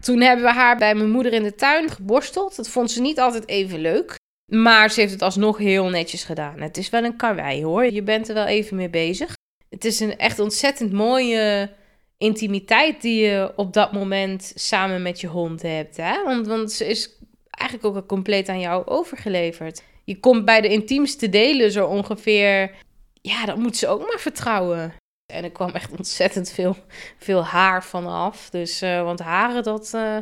[0.00, 2.56] Toen hebben we haar bij mijn moeder in de tuin geborsteld.
[2.56, 4.16] Dat vond ze niet altijd even leuk.
[4.48, 6.60] Maar ze heeft het alsnog heel netjes gedaan.
[6.60, 7.84] Het is wel een karwei hoor.
[7.84, 9.36] Je bent er wel even mee bezig.
[9.68, 11.70] Het is een echt ontzettend mooie
[12.18, 15.96] intimiteit die je op dat moment samen met je hond hebt.
[15.96, 16.24] Hè?
[16.24, 17.10] Want, want ze is
[17.50, 19.82] eigenlijk ook compleet aan jou overgeleverd.
[20.04, 22.74] Je komt bij de intiemste delen zo ongeveer.
[23.20, 24.94] Ja, dat moet ze ook maar vertrouwen.
[25.32, 26.76] En er kwam echt ontzettend veel,
[27.18, 28.50] veel haar vanaf.
[28.50, 30.16] Dus, eh, want haren, dat, eh,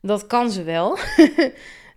[0.00, 0.98] dat kan ze wel.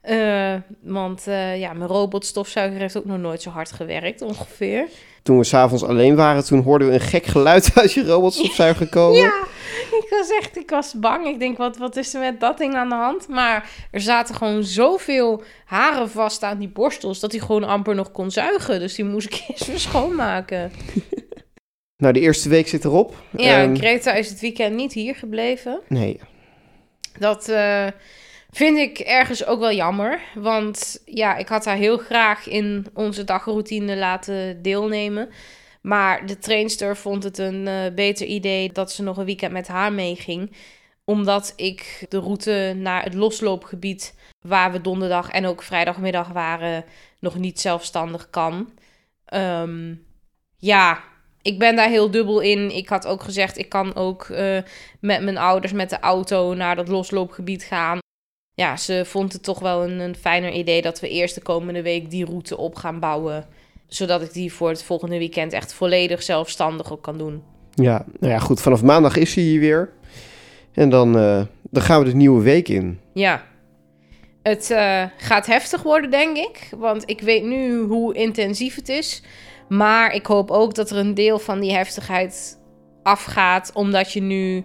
[0.04, 4.88] Eh, want eh, ja, mijn robotstofzuiger heeft ook nog nooit zo hard gewerkt, ongeveer.
[5.24, 9.20] Toen we s'avonds alleen waren, toen hoorden we een gek geluid uit je robotstofzuiger komen.
[9.20, 9.44] Ja,
[10.02, 11.28] ik was echt, ik was bang.
[11.28, 13.28] Ik denk, wat, wat is er met dat ding aan de hand?
[13.28, 17.20] Maar er zaten gewoon zoveel haren vast aan die borstels...
[17.20, 18.80] dat hij gewoon amper nog kon zuigen.
[18.80, 20.72] Dus die moest ik eerst weer schoonmaken.
[21.98, 23.16] Nou, de eerste week zit erop.
[23.38, 25.80] Ja, Ehm, Greta is het weekend niet hier gebleven.
[25.88, 26.20] nee.
[27.20, 27.88] Dat eh,
[28.54, 30.22] vind ik ergens ook wel jammer.
[30.36, 35.30] Want ja, ik had haar heel graag in onze dagroutine laten deelnemen.
[35.82, 39.68] Maar de trainster vond het een eh, beter idee dat ze nog een weekend met
[39.68, 40.52] haar meeging.
[41.06, 46.86] Omdat ik de route naar het losloopgebied, waar we donderdag en ook vrijdagmiddag waren,
[47.20, 48.72] nog niet zelfstandig kan.
[49.26, 49.96] Ehm,
[50.58, 51.04] ja,
[51.42, 52.76] ik ben daar heel dubbel in.
[52.76, 54.58] Ik had ook gezegd, ik kan ook eh,
[55.00, 58.00] met mijn ouders met de auto naar dat losloopgebied gaan.
[58.56, 61.82] Ja, ze vond het toch wel een, een fijner idee dat we eerst de komende
[61.82, 63.46] week die route op gaan bouwen.
[63.88, 67.44] Zodat ik die voor het volgende weekend echt volledig zelfstandig ook kan doen.
[67.74, 68.62] Ja, nou ja, goed.
[68.62, 69.92] Vanaf maandag is hij hier weer.
[70.72, 73.00] En dan, eh, dan gaan we de nieuwe week in.
[73.14, 73.44] Ja,
[74.44, 76.70] het eh, gaat heftig worden, denk ik.
[76.78, 79.24] Want ik weet nu hoe intensief het is.
[79.70, 82.60] Maar ik hoop ook dat er een deel van die heftigheid
[83.04, 83.72] afgaat.
[83.74, 84.64] Omdat je nu,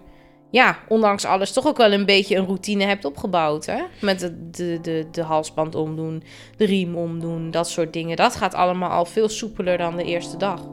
[0.51, 3.65] ja, ondanks alles toch ook wel een beetje een routine hebt opgebouwd.
[3.65, 3.83] Hè?
[4.01, 6.23] Met de, de, de, de halsband omdoen,
[6.57, 8.15] de riem omdoen, dat soort dingen.
[8.15, 10.67] Dat gaat allemaal al veel soepeler dan de eerste dag.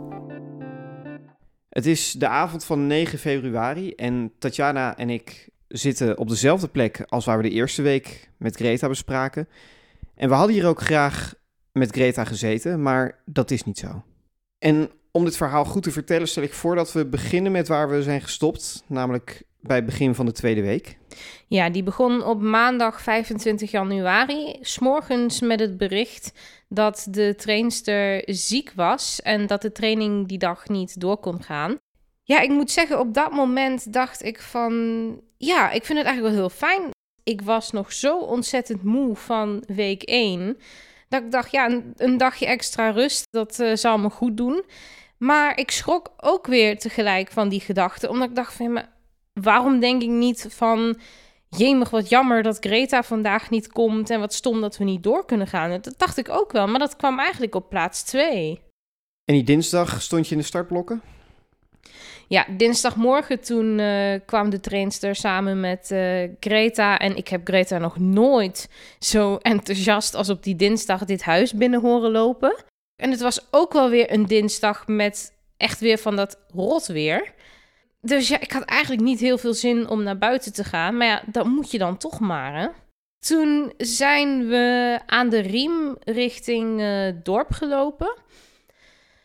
[1.68, 7.04] Het is de avond van 9 februari en Tatjana en ik zitten op dezelfde plek
[7.08, 9.48] als waar we de eerste week met Greta bespraken.
[10.14, 11.34] En we hadden hier ook graag
[11.72, 14.02] met Greta gezeten, maar dat is niet zo.
[14.58, 17.90] En om dit verhaal goed te vertellen, stel ik voor dat we beginnen met waar
[17.90, 20.98] we zijn gestopt, namelijk bij het begin van de tweede week.
[21.46, 24.56] Ja, die begon op maandag 25 januari.
[24.60, 26.32] S'morgens met het bericht
[26.68, 31.78] dat de trainster ziek was en dat de training die dag niet door kon gaan.
[32.22, 34.74] Ja, ik moet zeggen, op dat moment dacht ik van...
[35.36, 36.90] Ja, ik vind het eigenlijk wel heel fijn.
[37.22, 40.58] Ik was nog zo ontzettend moe van week 1...
[41.08, 44.64] dat ik dacht, ja, een, dagje extra rust, dat eh, zal me goed doen.
[45.18, 48.08] Maar ik schrok ook weer tegelijk van die gedachte...
[48.08, 48.88] omdat ik dacht van, ja,
[49.40, 50.98] waarom denk ik niet van...
[51.48, 55.24] Jemig, wat jammer dat Greta vandaag niet komt en wat stom dat we niet door
[55.26, 55.70] kunnen gaan.
[55.70, 58.60] Dat dacht ik ook wel, maar dat kwam eigenlijk op plaats 2.
[59.24, 61.02] En die dinsdag stond je in de startblokken?
[62.28, 66.98] Ja, dinsdagmorgen toen eh, kwam de trainster samen met eh, Greta.
[66.98, 68.68] En ik heb Greta nog nooit
[68.98, 72.64] zo enthousiast als op die dinsdag dit huis binnen horen lopen.
[73.02, 77.34] En het was ook wel weer een dinsdag met echt weer van dat rotweer.
[78.06, 80.96] Dus ja, ik had eigenlijk niet heel veel zin om naar buiten te gaan.
[80.96, 82.68] Maar ja, dat moet je dan toch maar, hè?
[83.18, 88.16] Toen zijn we aan de riem richting eh, dorp gelopen.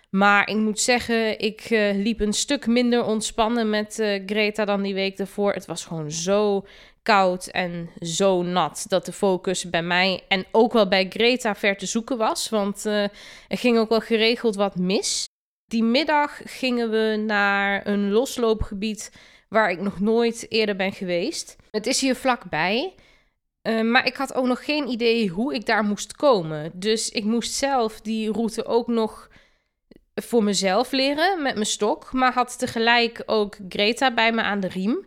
[0.10, 4.82] Maar ik moet zeggen, ik eh, liep een stuk minder ontspannen met eh, Greta dan
[4.82, 5.54] die week daarvoor.
[5.54, 6.66] Het was gewoon zo
[7.04, 11.78] koud en zo nat dat de focus bij mij en ook wel bij Greta ver
[11.78, 12.50] te zoeken was.
[12.50, 13.10] Want er
[13.48, 15.30] ging ook wel geregeld wat mis.
[15.72, 19.12] Die middag gingen we naar een losloopgebied
[19.50, 21.56] waar ik nog nooit eerder ben geweest.
[21.70, 22.96] Het is hier vlakbij.
[23.68, 26.72] Uh, maar ik had ook nog geen idee hoe ik daar moest komen.
[26.74, 29.30] Dus ik moest zelf die route ook nog
[30.16, 32.12] voor mezelf leren met mijn stok.
[32.12, 34.98] Maar had tegelijk ook Greta bij me aan de riem.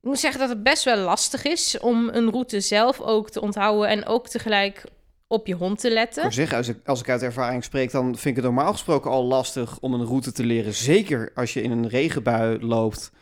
[0.00, 3.40] Ik moet zeggen dat het best wel lastig is om een route zelf ook te
[3.40, 3.88] onthouden.
[3.88, 4.84] En ook tegelijk
[5.28, 6.24] op je hond te letten.
[6.24, 9.10] Ik zeg, als ik, als ik uit ervaring spreek, dan vind ik het normaal gesproken
[9.10, 10.74] al lastig om een route te leren.
[10.74, 13.12] Zeker als je in een regenbui loopt.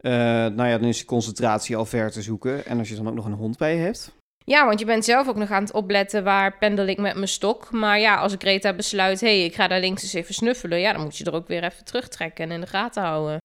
[0.00, 2.66] Uh, nou ja, dan is je concentratie al ver te zoeken.
[2.66, 4.12] En als je dan ook nog een hond bij je hebt.
[4.44, 7.28] Ja, want je bent zelf ook nog aan het opletten waar pendel ik met mijn
[7.28, 7.70] stok.
[7.70, 10.80] Maar ja, als Greta besluit, hé, hey, ik ga daar links eens even snuffelen.
[10.80, 13.40] Ja, dan moet je er ook weer even terugtrekken en in de gaten houden.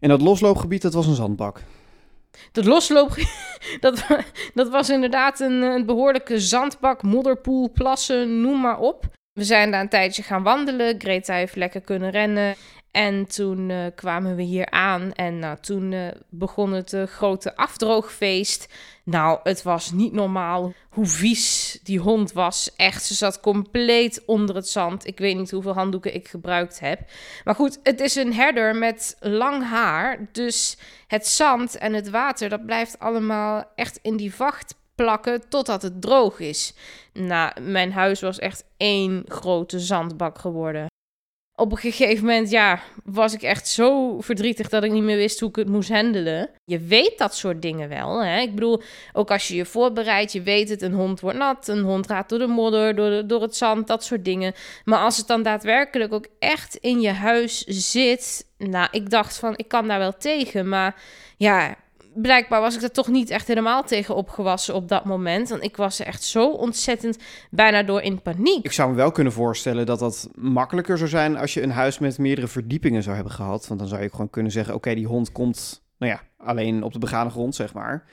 [0.00, 1.60] En dat losloopgebied, dat was een zandbak.
[2.52, 3.16] Dat losloop,
[3.80, 4.06] dat,
[4.54, 9.04] dat was inderdaad een, een behoorlijke zandbak, modderpoel, plassen, noem maar op.
[9.32, 11.00] We zijn daar een tijdje gaan wandelen.
[11.00, 12.54] Greta heeft lekker kunnen rennen.
[12.90, 17.56] En toen uh, kwamen we hier aan en nou, toen uh, begon het uh, grote
[17.56, 18.68] afdroogfeest.
[19.04, 22.70] Nou, het was niet normaal hoe vies die hond was.
[22.76, 25.06] Echt, ze zat compleet onder het zand.
[25.06, 27.00] Ik weet niet hoeveel handdoeken ik gebruikt heb.
[27.44, 30.28] Maar goed, het is een herder met lang haar.
[30.32, 35.82] Dus het zand en het water, dat blijft allemaal echt in die vacht plakken totdat
[35.82, 36.74] het droog is.
[37.12, 40.88] Nou, mijn huis was echt één grote zandbak geworden.
[41.60, 45.40] Op een gegeven moment, ja, was ik echt zo verdrietig dat ik niet meer wist
[45.40, 46.50] hoe ik het moest handelen.
[46.64, 48.24] Je weet dat soort dingen wel.
[48.24, 48.40] Hè?
[48.40, 51.82] Ik bedoel, ook als je je voorbereidt, je weet het, een hond wordt nat, een
[51.82, 54.54] hond gaat door de modder, door, door het zand, dat soort dingen.
[54.84, 59.52] Maar als het dan daadwerkelijk ook echt in je huis zit, nou, ik dacht van,
[59.56, 61.02] ik kan daar wel tegen, maar
[61.36, 61.76] ja,
[62.14, 65.48] blijkbaar was ik er toch niet echt helemaal tegen opgewassen op dat moment.
[65.48, 67.18] Want ik was er echt zo ontzettend
[67.50, 68.64] bijna door in paniek.
[68.64, 71.98] Ik zou me wel kunnen voorstellen dat dat makkelijker zou zijn als je een huis
[71.98, 73.66] met meerdere verdiepingen zou hebben gehad.
[73.66, 76.92] Want dan zou je gewoon kunnen zeggen: oké, die hond komt, nou ja, alleen op
[76.92, 78.04] de begane grond, zeg maar.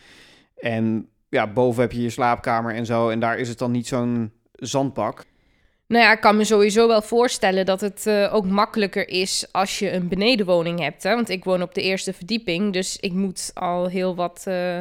[0.57, 3.09] En ja, boven heb je je slaapkamer en zo.
[3.09, 5.25] En daar is het dan niet zo'n zandbak.
[5.87, 9.79] Nou ja, ik kan me sowieso wel voorstellen dat het uh, ook makkelijker is als
[9.79, 11.03] je een benedenwoning hebt.
[11.03, 11.15] Hè?
[11.15, 14.77] Want ik woon op de eerste verdieping, dus ik moet al heel wat uh,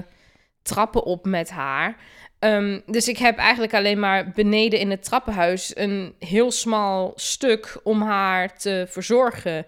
[0.63, 1.97] trappen op met haar.
[2.39, 7.81] Um, dus ik heb eigenlijk alleen maar beneden in het trappenhuis een heel smal stuk
[7.83, 9.67] om haar te verzorgen.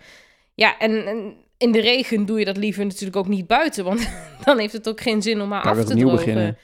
[0.54, 4.08] Ja, en, en in de regen doe je dat liever natuurlijk ook niet buiten, want
[4.44, 6.16] dan heeft het ook geen zin om haar Kan af te drogen.
[6.16, 6.58] beginnen.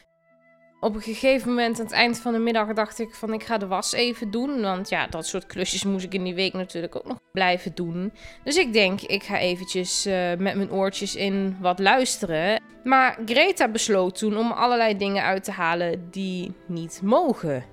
[0.84, 3.58] Op een gegeven moment, aan het eind van de middag, dacht ik van ik ga
[3.58, 4.60] de was even doen.
[4.60, 8.12] Want ja, dat soort klusjes moest ik in die week natuurlijk ook nog blijven doen.
[8.42, 12.62] Dus ik denk, ik ga eventjes uh, met mijn oortjes in wat luisteren.
[12.82, 17.64] Maar Greta besloot toen om allerlei dingen uit te halen die niet mogen.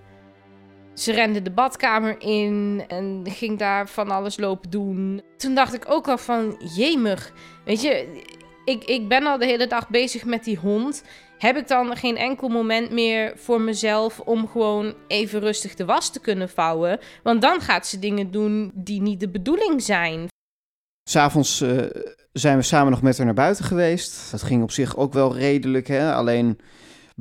[0.94, 5.22] Ze rende de badkamer in en ging daar van alles lopen doen.
[5.38, 7.34] Toen dacht ik ook al van, jemig,
[7.66, 8.24] weet je,
[8.66, 11.04] ik, ik ben al de hele dag bezig met die hond
[11.42, 16.12] heb ik dan geen enkel moment meer voor mezelf om gewoon even rustig de was
[16.12, 17.00] te kunnen vouwen.
[17.24, 20.28] Want dan gaat ze dingen doen die niet de bedoeling zijn.
[21.10, 21.82] S'avonds uh,
[22.34, 24.32] zijn we samen nog met haar naar buiten geweest.
[24.32, 26.14] Dat ging op zich ook wel redelijk, hè?
[26.14, 26.60] alleen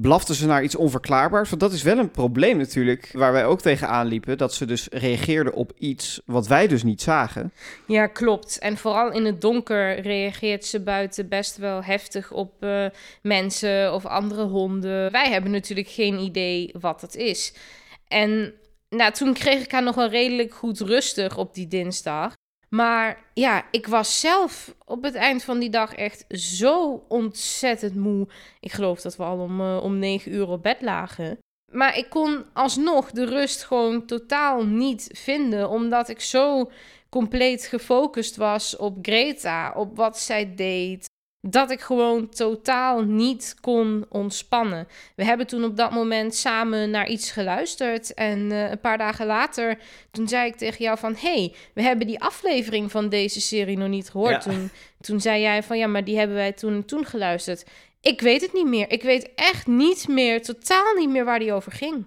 [0.00, 1.48] blafte ze naar iets onverklaarbaars.
[1.48, 4.38] Want dat is wel een probleem natuurlijk, waar wij ook tegenaan liepen.
[4.38, 7.52] Dat ze dus reageerde op iets wat wij dus niet zagen.
[7.86, 8.58] Ja, klopt.
[8.58, 12.86] En vooral in het donker reageert ze buiten best wel heftig op uh,
[13.22, 15.12] mensen of andere honden.
[15.12, 17.54] Wij hebben natuurlijk geen idee wat het is.
[18.08, 18.52] En
[18.88, 22.32] nou, toen kreeg ik haar nog wel redelijk goed rustig op die dinsdag.
[22.74, 28.28] Maar ja, ik was zelf op het eind van die dag echt zo ontzettend moe.
[28.60, 31.38] Ik geloof dat we al om, uh, om 9 uur op bed lagen.
[31.72, 36.70] Maar ik kon alsnog de rust gewoon totaal niet vinden, omdat ik zo
[37.08, 41.08] compleet gefocust was op Greta, op wat zij deed,
[41.40, 44.88] dat ik gewoon totaal niet kon ontspannen.
[45.14, 48.14] We hebben toen op dat moment samen naar iets geluisterd.
[48.14, 49.78] En uh, een paar dagen later,
[50.10, 51.14] toen zei ik tegen jou van...
[51.18, 54.44] hey, we hebben die aflevering van deze serie nog niet gehoord.
[54.44, 54.50] Ja.
[54.50, 57.64] Toen, toen zei jij van, ja, maar die hebben wij toen, toen geluisterd.
[58.00, 58.90] Ik weet het niet meer.
[58.90, 62.04] Ik weet echt niet meer, totaal niet meer waar die over ging.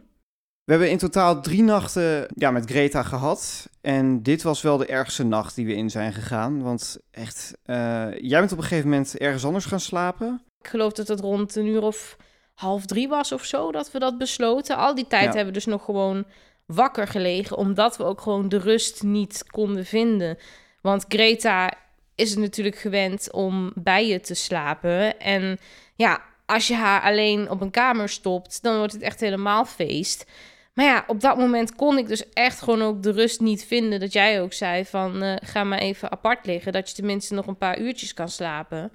[0.63, 3.69] We hebben in totaal drie nachten ja, met Greta gehad.
[3.81, 6.61] En dit was wel de ergste nacht die we in zijn gegaan.
[6.61, 7.75] Want echt, uh,
[8.17, 10.41] jij bent op een gegeven moment ergens anders gaan slapen.
[10.59, 12.17] Ik geloof dat het rond een uur of
[12.53, 14.77] half drie was of zo dat we dat besloten.
[14.77, 15.27] Al die tijd Ja.
[15.29, 16.25] hebben we dus nog gewoon
[16.65, 20.37] wakker gelegen, omdat we ook gewoon de rust niet konden vinden.
[20.81, 21.73] Want Greta
[22.15, 25.19] is het natuurlijk gewend om bij je te slapen.
[25.19, 25.59] En
[25.95, 30.25] ja, als je haar alleen op een kamer stopt, dan wordt het echt helemaal feest.
[30.73, 33.99] Maar ja, op dat moment kon ik dus echt gewoon ook de rust niet vinden.
[33.99, 36.71] Dat jij ook zei van eh, ga maar even apart liggen.
[36.71, 38.91] Dat je tenminste nog een paar uurtjes kan slapen.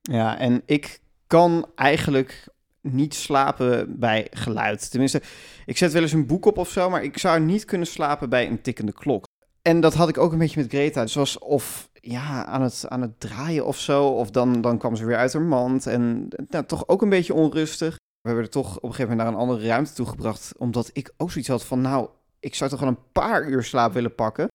[0.00, 2.44] Ja, en ik kan eigenlijk
[2.80, 4.90] niet slapen bij geluid.
[4.90, 5.22] Tenminste,
[5.66, 8.28] ik zet wel eens een boek op of zo, maar ik zou niet kunnen slapen
[8.28, 9.26] bij een tikkende klok.
[9.62, 11.02] En dat had ik ook een beetje met Greta.
[11.02, 14.96] Dus was of ja, aan het, aan het draaien of zo, of dan, dan kwam
[14.96, 15.86] ze weer uit haar mand.
[15.86, 17.96] En nou, toch ook een beetje onrustig.
[18.20, 21.12] We hebben er toch op een gegeven moment naar een andere ruimte toegebracht, omdat ik
[21.16, 22.08] ook zoiets had van, nou,
[22.40, 24.48] ik zou toch wel een paar uur slaap willen pakken.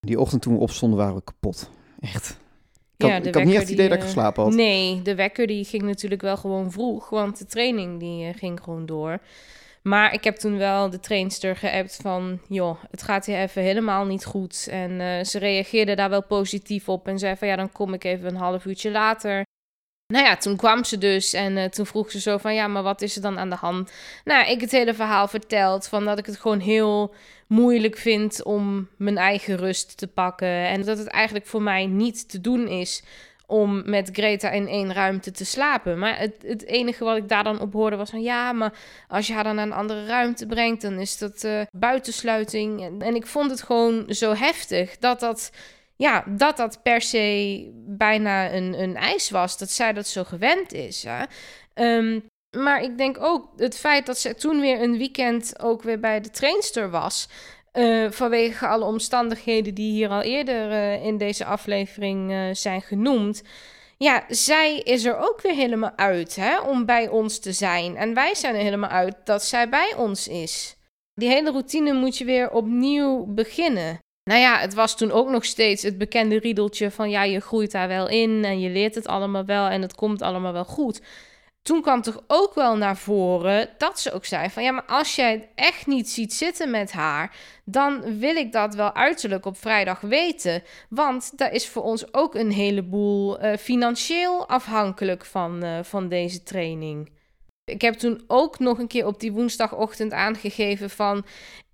[0.00, 1.70] Die ochtend toen we opstonden waren we kapot.
[2.00, 2.38] Echt.
[2.96, 4.42] Ik had, Ja, de ik had niet echt het idee die, dat ik eh, geslapen
[4.42, 4.52] had.
[4.52, 8.60] Nee, de wekker die ging natuurlijk wel gewoon vroeg, want de training die eh, ging
[8.62, 9.18] gewoon door.
[9.82, 14.04] Maar ik heb toen wel de trainster geappt van, joh, het gaat hier even helemaal
[14.04, 14.68] niet goed.
[14.70, 18.04] En eh, ze reageerde daar wel positief op en zei van, ja, dan kom ik
[18.04, 19.44] even een half uurtje later.
[20.06, 22.82] Nou ja, toen kwam ze dus en eh, toen vroeg ze zo van, ja, maar
[22.82, 23.92] wat is er dan aan de hand?
[24.24, 27.14] Nou, ik het hele verhaal verteld van dat ik het gewoon heel
[27.46, 30.48] moeilijk vind om mijn eigen rust te pakken.
[30.48, 33.02] En dat het eigenlijk voor mij niet te doen is
[33.46, 35.98] om met Greta in één ruimte te slapen.
[35.98, 38.22] Maar het, het enige wat ik daar dan op hoorde was van...
[38.22, 38.72] ja, maar
[39.08, 40.82] als je haar dan naar een andere ruimte brengt...
[40.82, 42.82] dan is dat eh, buitensluiting.
[42.82, 45.50] En, en ik vond het gewoon zo heftig dat dat...
[45.96, 49.58] Ja, dat dat per se bijna een, een eis was.
[49.58, 51.04] Dat zij dat zo gewend is.
[51.08, 51.24] Hè?
[51.74, 52.20] Ehm,
[52.56, 56.20] maar ik denk ook het feit dat ze toen weer een weekend ook weer bij
[56.20, 57.28] de trainster was.
[57.72, 63.42] Eh, vanwege alle omstandigheden die hier al eerder eh, in deze aflevering eh, zijn genoemd.
[63.98, 67.96] Ja, zij is er ook weer helemaal uit hè, om bij ons te zijn.
[67.96, 70.76] En wij zijn er helemaal uit dat zij bij ons is.
[71.14, 73.98] Die hele routine moet je weer opnieuw beginnen.
[74.30, 77.70] Nou ja, het was toen ook nog steeds het bekende riedeltje van ja, je groeit
[77.70, 81.00] daar wel in en je leert het allemaal wel en het komt allemaal wel goed.
[81.62, 85.14] Toen kwam toch ook wel naar voren dat ze ook zei van ja, maar als
[85.14, 89.58] jij het echt niet ziet zitten met haar, dan wil ik dat wel uiterlijk op
[89.58, 90.62] vrijdag weten.
[90.88, 96.42] Want daar is voor ons ook een heleboel uh, financieel afhankelijk van, uh, van deze
[96.42, 97.10] training.
[97.66, 101.24] Ik heb toen ook nog een keer op die woensdagochtend aangegeven van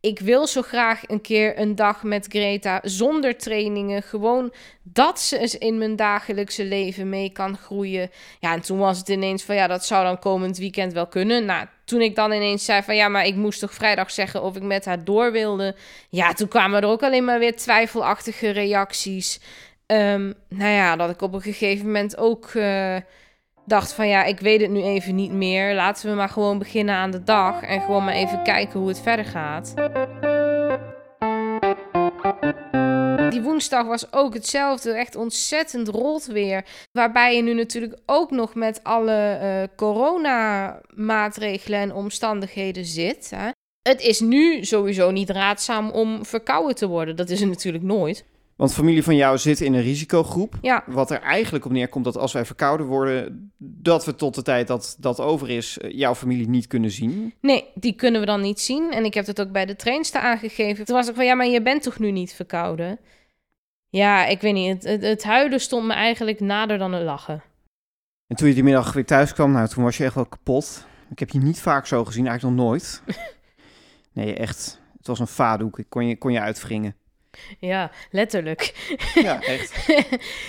[0.01, 4.03] ik wil zo graag een keer een dag met Greta zonder trainingen.
[4.03, 8.11] Gewoon dat ze eens in mijn dagelijkse leven mee kan groeien.
[8.41, 11.45] Ja, en toen was het ineens van ja, dat zou dan komend weekend wel kunnen.
[11.45, 14.57] Nou, toen ik dan ineens zei van ja, maar ik moest toch vrijdag zeggen of
[14.57, 15.77] ik met haar door wilde.
[16.09, 19.41] Ja, toen kwamen er ook alleen maar weer twijfelachtige reacties.
[19.87, 22.53] Um, nou ja, dat ik op een gegeven moment ook.
[22.55, 22.97] Uh,
[23.65, 25.75] dacht van ja, ik weet het nu even niet meer.
[25.75, 29.01] Laten we maar gewoon beginnen aan de dag en gewoon maar even kijken hoe het
[29.01, 29.75] verder gaat.
[33.31, 36.65] Die woensdag was ook hetzelfde, echt ontzettend rot weer.
[36.93, 43.31] Waarbij je nu natuurlijk ook nog met alle uh, coronamaatregelen en omstandigheden zit.
[43.37, 43.51] Hè.
[43.83, 47.17] Het is nu sowieso niet raadzaam om verkouden te worden.
[47.17, 48.25] Dat is het natuurlijk nooit.
[48.63, 50.59] Want familie van jou zit in een risicogroep.
[50.61, 50.85] Ja.
[50.87, 54.67] Wat er eigenlijk op neerkomt dat als wij verkouden worden, dat we tot de tijd
[54.67, 57.35] dat dat over is, eh, jouw familie niet kunnen zien.
[57.41, 58.93] Nee, die kunnen we dan niet zien.
[58.93, 60.85] En ik heb het ook bij de trainster aangegeven.
[60.85, 62.99] Toen was ik van, ja, maar je bent toch nu niet verkouden?
[63.89, 64.73] Ja, ik weet niet.
[64.73, 67.43] Het, het, het huilen stond me eigenlijk nader dan het lachen.
[68.27, 70.87] En toen je die middag weer thuis kwam, nou, toen was je echt wel kapot.
[71.11, 73.03] Ik heb je niet vaak zo gezien, eigenlijk nog nooit.
[74.13, 74.81] nee, echt.
[74.99, 75.79] Het was een vadoek.
[75.79, 76.97] Ik kon je, kon je uitwringen.
[77.59, 78.75] Ja, letterlijk.
[79.15, 79.87] Ja, echt.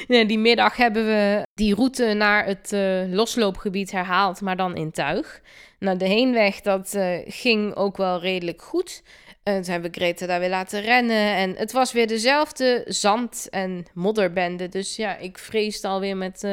[0.27, 5.41] die middag hebben we die route naar het uh, losloopgebied herhaald, maar dan in tuig.
[5.79, 9.03] Nou, de heenweg, dat uh, ging ook wel redelijk goed.
[9.43, 11.35] Uh, toen hebben we Greta daar weer laten rennen.
[11.35, 14.69] En het was weer dezelfde zand- en modderbende.
[14.69, 16.47] Dus ja, ik vreesde alweer met,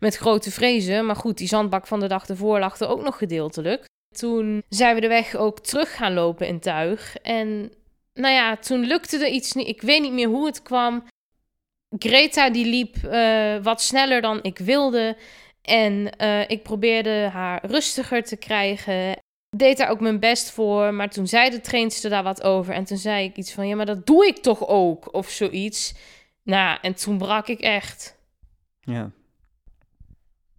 [0.00, 1.06] met grote vrezen.
[1.06, 3.84] Maar goed, die zandbak van de dag ervoor lag er ook nog gedeeltelijk.
[4.16, 7.16] Toen zijn we de weg ook terug gaan lopen in tuig.
[7.16, 7.72] En
[8.14, 9.68] nou ja, toen lukte er iets niet.
[9.68, 11.04] Ik weet niet meer hoe het kwam.
[11.98, 15.16] Greta die liep uh, wat sneller dan ik wilde.
[15.62, 19.22] En uh, ik probeerde haar rustiger te krijgen.
[19.56, 20.94] Deed daar ook mijn best voor.
[20.94, 22.74] Maar toen zei de trainster daar wat over.
[22.74, 25.14] En toen zei ik iets van: Ja, maar dat doe ik toch ook?
[25.14, 25.94] Of zoiets.
[26.42, 28.16] Nou, en toen brak ik echt.
[28.80, 29.10] Ja.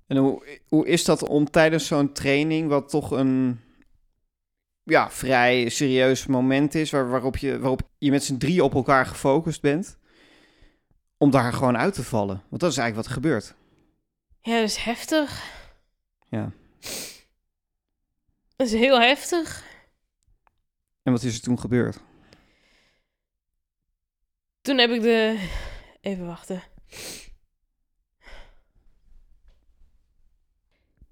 [0.08, 3.60] En hoe, hoe is dat om tijdens zo'n training, wat toch een
[4.86, 9.06] ja, vrij serieus moment is, waar, waarop, je, waarop je met z'n drie op elkaar
[9.06, 9.98] gefocust bent,
[11.18, 12.44] om daar gewoon uit te vallen.
[12.50, 13.56] Want dat is eigenlijk wat er gebeurt.
[14.42, 15.44] Ja, dat is heftig.
[16.30, 16.52] Ja.
[18.56, 19.64] Dat is heel heftig.
[21.04, 22.00] En wat is er toen gebeurd?
[24.62, 25.50] Toen heb ik de...
[26.02, 26.64] Even wachten.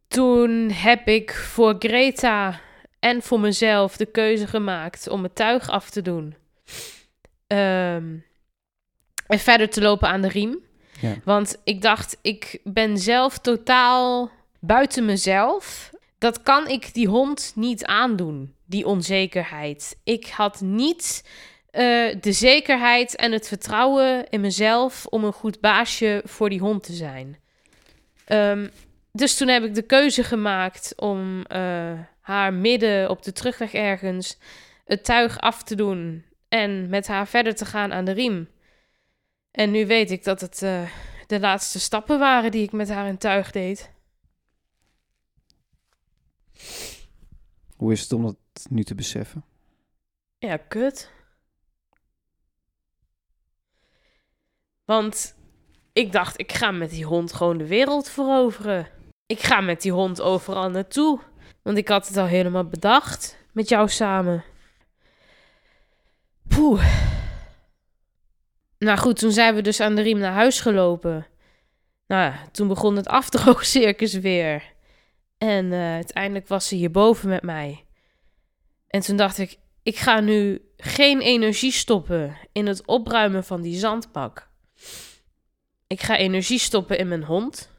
[0.07, 2.61] Toen heb ik voor Greta
[3.03, 6.35] en voor mezelf de keuze gemaakt om het tuig af te doen.
[7.47, 8.25] Um,
[9.27, 10.59] en verder te lopen aan de riem.
[11.01, 11.13] Ja.
[11.23, 15.91] Want ik dacht, ik ben zelf totaal buiten mezelf.
[16.17, 19.97] Dat kan ik die hond niet aandoen, die onzekerheid.
[20.03, 21.23] Ik had niet
[21.71, 26.83] uh, de zekerheid en het vertrouwen in mezelf om een goed baasje voor die hond
[26.83, 27.39] te zijn.
[28.27, 28.71] Um,
[29.11, 31.91] dus toen heb ik de keuze gemaakt om uh,
[32.23, 34.37] haar midden op de terugweg ergens
[34.85, 38.49] het tuig af te doen en met haar verder te gaan aan de riem.
[39.51, 40.89] En nu weet ik dat het uh,
[41.27, 43.91] de laatste stappen waren die ik met haar in tuig deed.
[47.75, 48.37] Hoe is het om dat
[48.69, 49.45] nu te beseffen?
[50.37, 51.11] Ja, kut.
[54.85, 55.35] Want
[55.93, 58.87] ik dacht, ik ga met die hond gewoon de wereld veroveren.
[59.25, 61.19] Ik ga met die hond overal naartoe.
[61.61, 64.43] Want ik had het al helemaal bedacht met jou samen.
[66.47, 66.85] Poeh.
[68.77, 71.27] Nou goed, toen zijn we dus aan de riem naar huis gelopen.
[72.07, 74.73] Nou toen begon het afdroogcircus weer.
[75.37, 77.85] En uh, uiteindelijk was ze hierboven met mij.
[78.87, 83.77] En toen dacht ik, ik ga nu geen energie stoppen in het opruimen van die
[83.77, 84.49] zandbak.
[85.87, 87.72] Ik ga energie stoppen in mijn hond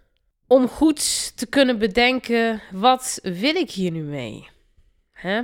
[0.46, 4.48] om goed te kunnen bedenken, wat wil ik hier nu mee?
[5.12, 5.42] Hè?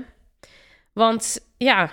[0.92, 1.92] Want ja,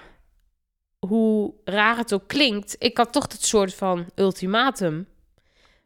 [1.00, 5.08] hoe raar het ook klinkt, ik had toch het soort van ultimatum.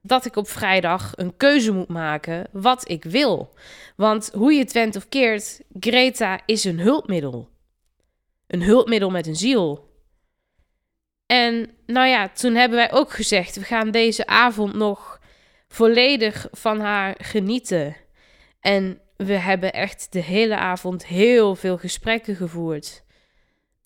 [0.01, 3.53] Dat ik op vrijdag een keuze moet maken wat ik wil.
[3.95, 7.49] Want hoe je het went of keert, Greta is een hulpmiddel.
[8.47, 9.89] Een hulpmiddel met een ziel.
[11.25, 15.10] En nou ja, toen hebben wij ook gezegd: we gaan deze avond nog
[15.71, 17.95] volledig van haar genieten.
[18.59, 23.03] En we hebben echt de hele avond heel veel gesprekken gevoerd.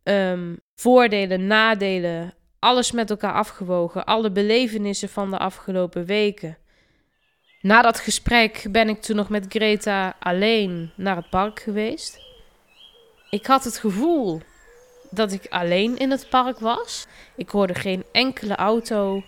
[0.04, 6.58] Ehm, voordelen, nadelen, alles met elkaar afgewogen, alle belevenissen van de afgelopen weken.
[7.62, 12.20] Na dat gesprek ben ik toen nog met Greta alleen naar het park geweest.
[13.30, 14.42] Ik had het gevoel
[15.10, 17.08] dat ik alleen in het park was.
[17.36, 19.24] Ik hoorde geen enkele auto.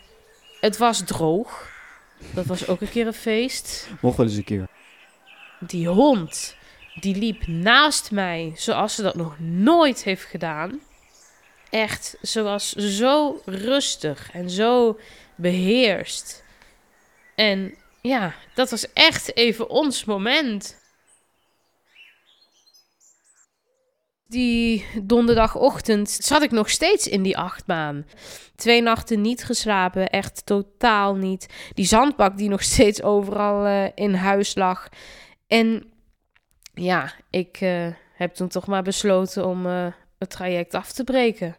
[0.60, 1.76] Het was droog.
[2.34, 3.90] Dat was ook een keer een feest.
[4.02, 4.68] Mocht wel eens een keer.
[5.60, 6.56] Die hond,
[7.00, 10.80] die liep naast mij zoals ze dat nog nooit heeft gedaan.
[11.70, 15.00] Echt, ze was zo rustig en zo
[15.36, 16.44] beheerst.
[17.36, 20.78] En ja, dat was echt even ons moment.
[24.28, 28.06] Die donderdagochtend zat ik nog steeds in die achtbaan.
[28.56, 31.48] Twee nachten niet geslapen, echt totaal niet.
[31.74, 34.90] Die zandbak die nog steeds overal eh, in huis lag.
[35.48, 35.84] En
[36.74, 39.88] ja, ik eh, heb toen toch maar besloten om eh,
[40.20, 41.56] het traject af te breken.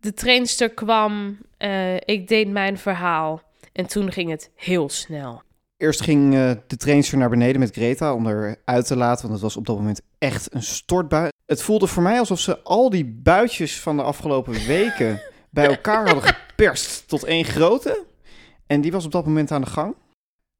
[0.00, 1.38] De trainster kwam,
[2.04, 3.42] ik deed mijn verhaal
[3.72, 5.42] en toen ging het heel snel.
[5.76, 6.32] Eerst ging
[6.66, 9.66] de trainster naar beneden met Greta om er uit te laten, want het was op
[9.66, 11.28] dat moment echt een stortbui.
[11.46, 16.06] Het voelde voor mij alsof ze al die buitjes van de afgelopen weken bij elkaar
[16.06, 18.04] hadden geperst tot één grote.
[18.66, 19.94] En die was op dat moment aan de gang.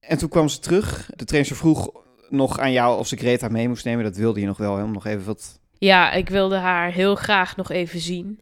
[0.01, 1.11] En toen kwam ze terug.
[1.17, 1.91] De trainster vroeg
[2.29, 4.05] nog aan jou of ze Greta mee moest nemen.
[4.05, 5.61] Dat wilde je nog wel, hè, om nog even wat...
[5.79, 8.41] Ja, ik wilde haar heel graag nog even zien.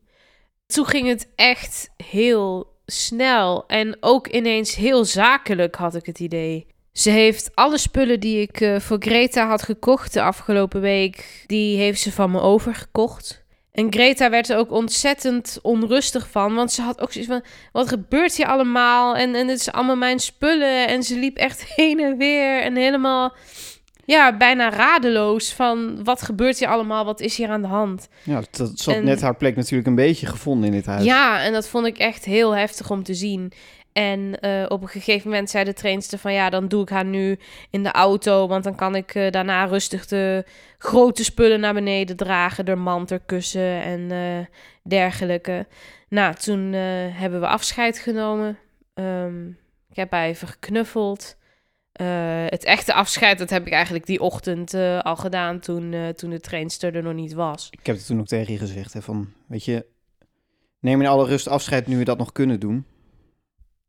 [0.66, 6.66] Toen ging het echt heel snel en ook ineens heel zakelijk, had ik het idee.
[6.96, 11.78] Ze heeft alle spullen die ik eh, voor Greta had gekocht de afgelopen week, die
[11.78, 13.44] heeft ze van me overgekocht.
[13.72, 17.42] En Greta werd er ook ontzettend onrustig van, want ze had ook zoiets van:
[17.72, 19.16] wat gebeurt hier allemaal?
[19.16, 20.88] En, en het is allemaal mijn spullen.
[20.88, 23.34] En ze liep echt heen en weer en helemaal,
[24.04, 27.04] ja, bijna radeloos van: wat gebeurt hier allemaal?
[27.04, 28.08] Wat is hier aan de hand?
[28.22, 31.04] Ja, dat zat En- net haar plek natuurlijk een beetje gevonden in dit huis.
[31.04, 33.52] Ja, en dat vond ik echt heel heftig om te zien.
[33.96, 37.04] En eh, op een gegeven moment zei de trainster van ja, dan doe ik haar
[37.04, 37.38] nu
[37.70, 40.44] in de auto, want dan kan ik eh, daarna rustig de
[40.78, 44.46] grote spullen naar beneden dragen, de mantelkussen en eh,
[44.82, 45.66] dergelijke.
[46.08, 46.72] Nou, toen
[47.12, 48.58] hebben we afscheid genomen.
[48.94, 49.48] Ehm,
[49.90, 51.36] ik heb haar even geknuffeld.
[52.50, 56.96] Het echte afscheid, dat heb ik eigenlijk die ochtend al gedaan toen, toen de trainster
[56.96, 57.68] er nog niet was.
[57.70, 59.86] Ik heb het toen ook tegen je gezegd, hè, van, weet je,
[60.80, 62.86] neem in alle rust afscheid nu we dat nog kunnen doen.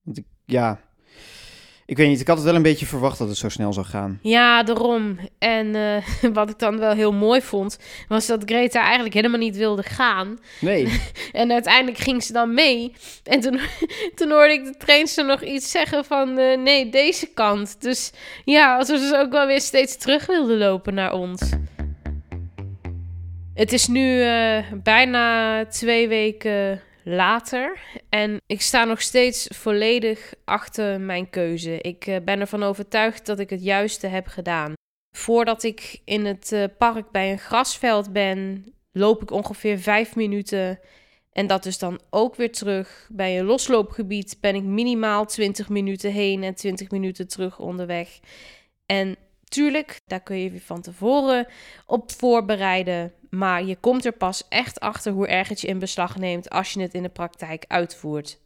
[0.08, 0.80] Want ik, ja,
[1.86, 3.86] ik weet niet, ik had het wel een beetje verwacht dat het zo snel zou
[3.86, 4.20] gaan.
[4.22, 5.20] Ja, daarom.
[5.40, 9.58] En eh, wat ik dan wel heel mooi vond, was dat Greta eigenlijk helemaal niet
[9.58, 10.38] wilde gaan.
[10.60, 11.02] Nee,
[11.32, 12.94] En uiteindelijk ging ze dan mee.
[13.24, 13.60] En toen,
[14.16, 17.82] toen hoorde ik de trainster nog iets zeggen van eh, nee, deze kant.
[17.82, 18.12] Dus
[18.46, 21.42] ja, alsof ze ook wel weer steeds terug wilde lopen naar ons.
[23.54, 27.80] Het is nu eh, bijna twee weken later.
[28.10, 31.82] En ik sta nog steeds volledig achter mijn keuze.
[31.82, 34.74] Ik eh, ben ervan overtuigd dat ik het juiste heb gedaan.
[35.18, 40.80] Voordat ik in het eh, park bij een grasveld ben, loop ik ongeveer vijf minuten.
[41.32, 43.08] En dat is dan ook weer terug.
[43.12, 48.20] Bij een losloopgebied ben ik minimaal 20 minuten heen en 20 minuten terug onderweg.
[48.86, 49.16] En
[49.50, 51.48] tuurlijk, daar kun je je van tevoren
[51.86, 53.14] op voorbereiden.
[53.30, 56.74] Maar je komt er pas echt achter hoe erg het je in beslag neemt als
[56.74, 58.40] je het in de praktijk uitvoert.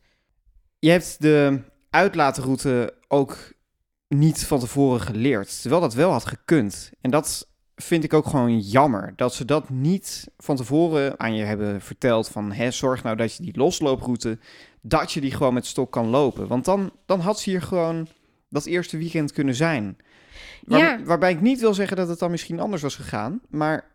[0.79, 3.53] je hebt de uitlaatroute ook
[4.07, 6.91] niet van tevoren geleerd, terwijl dat wel had gekund.
[7.01, 11.43] En dat vind ik ook gewoon jammer, dat ze dat niet van tevoren aan je
[11.43, 14.39] hebben verteld van, hè, zorg nou dat je die loslooproute,
[14.81, 16.47] dat je die gewoon met stok kan lopen.
[16.47, 18.07] Want dan, dan had ze hier gewoon
[18.49, 19.97] dat eerste weekend kunnen zijn.
[20.65, 21.03] Waar- Ja.
[21.03, 23.89] Waarbij ik niet wil zeggen dat het dan misschien anders was gegaan, maar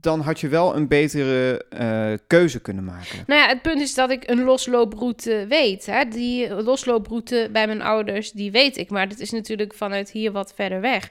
[0.00, 3.24] dan had je wel een betere eh, keuze kunnen maken.
[3.26, 5.86] Nou ja, het punt is dat ik een loslooproute weet.
[5.86, 6.04] Hè?
[6.04, 8.90] Die loslooproute bij mijn ouders, die weet ik.
[8.90, 11.10] Maar dat is natuurlijk vanuit hier wat verder weg.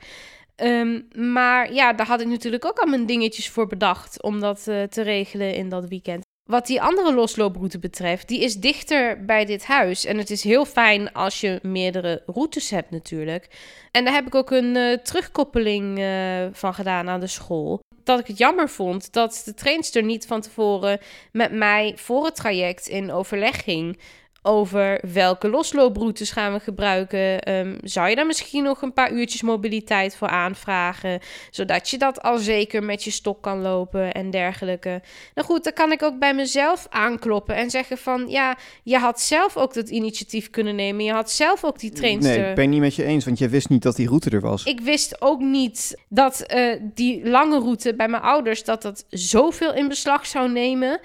[0.55, 1.01] Ehm,
[1.31, 4.83] maar ja, daar had ik natuurlijk ook al mijn dingetjes voor bedacht om dat eh,
[4.83, 6.23] te regelen in dat weekend.
[6.45, 10.05] Wat die andere loslooproute betreft, die is dichter bij dit huis.
[10.05, 13.47] En het is heel fijn als je meerdere routes hebt natuurlijk.
[13.91, 17.79] En daar heb ik ook een eh, terugkoppeling eh, van gedaan aan de school.
[18.03, 20.99] dat ik het jammer vond dat de trainster niet van tevoren
[21.31, 23.99] met mij voor het traject in overleg ging
[24.45, 27.41] over welke loslooproutes gaan we gebruiken.
[27.41, 31.19] Ehm, zou je daar misschien nog een paar uurtjes mobiliteit voor aanvragen,
[31.51, 35.01] zodat je dat al zeker met je stok kan lopen en dergelijke.
[35.33, 39.21] Nou goed, dan kan ik ook bij mezelf aankloppen en zeggen van ja, je had
[39.21, 41.05] zelf ook dat initiatief kunnen nemen.
[41.05, 42.39] Je had zelf ook die trainster.
[42.39, 44.41] Nee, ik ben niet met je eens, want jij wist niet dat die route er
[44.41, 44.63] was.
[44.63, 49.73] Ik wist ook niet dat eh, die lange route bij mijn ouders dat dat zoveel
[49.73, 50.99] in beslag zou nemen.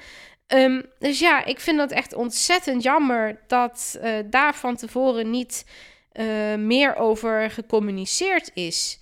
[0.50, 5.64] Ehm, dus ja, ik vind dat echt ontzettend jammer dat eh, daar van tevoren niet
[6.12, 8.98] eh, meer over gecommuniceerd is.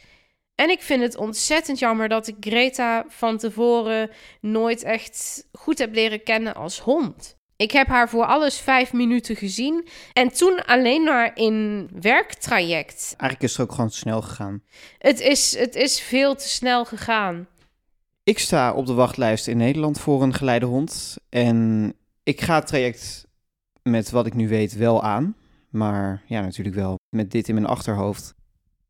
[0.55, 5.95] En ik vind het ontzettend jammer dat ik Greta van tevoren nooit echt goed heb
[5.95, 7.37] leren kennen als hond.
[7.57, 13.15] Ik heb haar voor alles vijf minuten gezien en toen alleen maar in werktraject.
[13.17, 14.63] Eigenlijk is het ook gewoon te snel gegaan.
[14.99, 17.49] Het is, het is veel te snel gegaan.
[18.29, 21.17] Ik sta op de wachtlijst in Nederland voor een geleidehond.
[21.29, 23.27] En ik ga het traject
[23.83, 25.37] met wat ik nu weet wel aan.
[25.71, 28.35] Maar ja, natuurlijk wel met dit in mijn achterhoofd.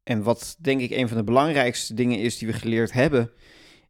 [0.02, 3.30] En wat denk ik een van de belangrijkste dingen is die we geleerd hebben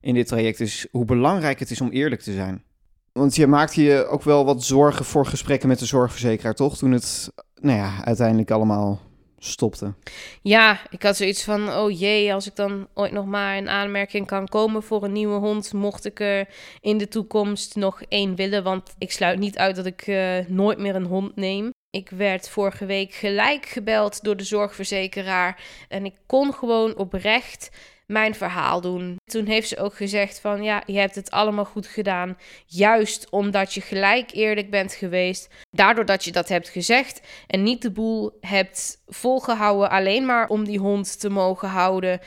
[0.00, 2.64] in dit traject, is hoe belangrijk het is om eerlijk te zijn.
[3.12, 6.76] Want je maakte je ook wel wat zorgen voor gesprekken met de zorgverzekeraar, toch?
[6.76, 7.30] Toen het,
[7.60, 9.00] nou ja, uiteindelijk allemaal
[9.38, 9.94] stopte.
[10.42, 14.26] Ja, ik had zoiets van, oh jee, als ik dan ooit nog maar in aanmerking
[14.26, 16.48] kan komen voor een nieuwe hond, mocht ik er
[16.80, 20.78] in de toekomst nog één willen, want ik sluit niet uit dat ik uh, nooit
[20.78, 21.70] meer een hond neem.
[21.90, 27.70] Ik werd vorige week gelijk gebeld door de zorgverzekeraar en ik kon gewoon oprecht
[28.12, 29.16] mijn verhaal doen.
[29.24, 32.36] Toen heeft ze ook gezegd van ja, je hebt het allemaal goed gedaan.
[32.66, 35.48] Juist omdat je gelijk eerlijk bent geweest.
[35.70, 40.64] Daardoor dat je dat hebt gezegd en niet de boel hebt volgehouden alleen maar om
[40.64, 42.20] die hond te mogen houden.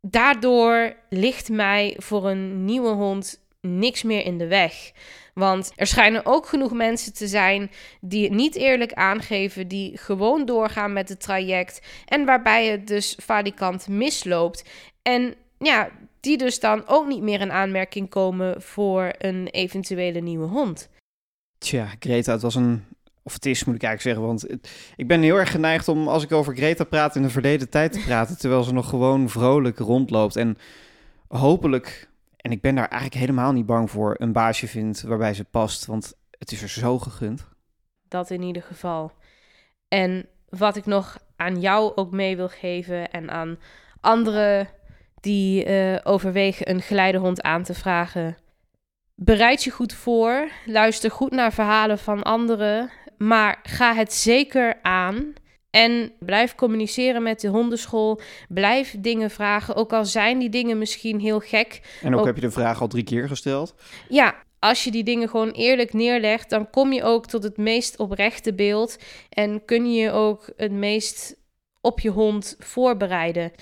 [0.00, 4.92] Daardoor ligt mij voor een nieuwe hond niks meer in de weg.
[5.34, 7.70] Want er schijnen ook genoeg mensen te zijn
[8.00, 13.16] die het niet eerlijk aangeven, die gewoon doorgaan met het traject en waarbij het dus
[13.22, 14.64] valikant misloopt.
[15.02, 15.90] En ja,
[16.20, 20.88] die dus dan ook niet meer in aanmerking komen voor een eventuele nieuwe hond.
[21.58, 22.84] Tja, Greta, het was een.
[23.22, 24.56] Of het is, moet ik eigenlijk zeggen.
[24.56, 27.68] Want ik ben heel erg geneigd om, als ik over Greta praat, in de verleden
[27.68, 28.38] tijd te praten.
[28.38, 30.36] terwijl ze nog gewoon vrolijk rondloopt.
[30.36, 30.58] En
[31.28, 35.44] hopelijk, en ik ben daar eigenlijk helemaal niet bang voor, een baasje vindt waarbij ze
[35.44, 35.86] past.
[35.86, 37.46] Want het is er zo gegund.
[38.08, 39.12] Dat in ieder geval.
[39.88, 43.58] En wat ik nog aan jou ook mee wil geven en aan
[44.00, 44.68] andere
[45.20, 48.36] die uh, overwegen een geleidehond aan te vragen.
[49.14, 55.32] Bereid je goed voor, luister goed naar verhalen van anderen, maar ga het zeker aan.
[55.70, 58.20] En blijf communiceren met de hondenschool.
[58.48, 61.80] Blijf dingen vragen, ook al zijn die dingen misschien heel gek.
[62.02, 63.74] En ook, heb je de vraag al drie keer gesteld?
[64.08, 67.98] Ja, als je die dingen gewoon eerlijk neerlegt, dan kom je ook tot het meest
[67.98, 68.98] oprechte beeld.
[69.28, 71.36] En kun je ook het meest
[71.80, 73.52] op je hond voorbereiden.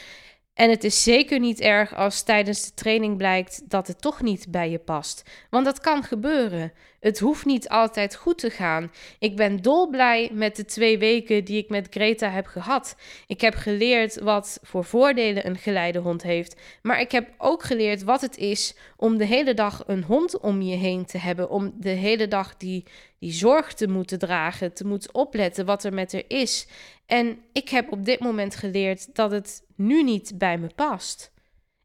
[0.58, 4.46] En het is zeker niet erg als tijdens de training blijkt dat het toch niet
[4.50, 5.22] bij je past.
[5.50, 6.72] Want dat kan gebeuren.
[7.00, 8.92] Het hoeft niet altijd goed te gaan.
[9.18, 12.96] Ik ben dolblij met de twee weken die ik met Greta heb gehad.
[13.26, 16.60] Ik heb geleerd wat voor voordelen een geleidehond heeft.
[16.82, 20.62] Maar ik heb ook geleerd wat het is om de hele dag een hond om
[20.62, 21.50] je heen te hebben.
[21.50, 22.84] Om de hele dag die,
[23.18, 26.66] die zorg te moeten dragen, te moeten opletten wat er met er is.
[27.08, 31.32] En ik heb op dit moment geleerd dat het nu niet bij me past.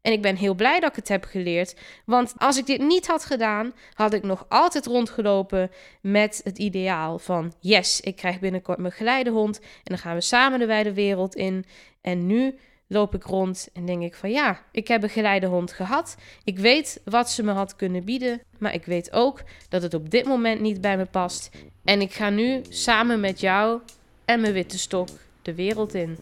[0.00, 1.76] En ik ben heel blij dat ik het heb geleerd.
[2.06, 5.70] Want als ik dit niet had gedaan, had ik nog altijd rondgelopen
[6.00, 9.58] met het ideaal van: yes, ik krijg binnenkort mijn geleidehond.
[9.60, 11.64] En dan gaan we samen de wijde wereld in.
[12.00, 16.16] En nu loop ik rond en denk ik van ja, ik heb een geleidehond gehad.
[16.44, 18.40] Ik weet wat ze me had kunnen bieden.
[18.58, 21.50] Maar ik weet ook dat het op dit moment niet bij me past.
[21.84, 23.80] En ik ga nu samen met jou
[24.24, 25.08] en mijn witte stok
[25.42, 26.16] de wereld in.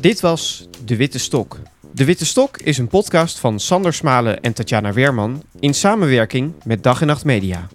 [0.00, 1.58] Dit was De Witte Stok.
[1.92, 6.82] De Witte Stok is een podcast van Sander Smalen en Tatjana Weerman in samenwerking met
[6.82, 7.68] Dag en Nacht Media.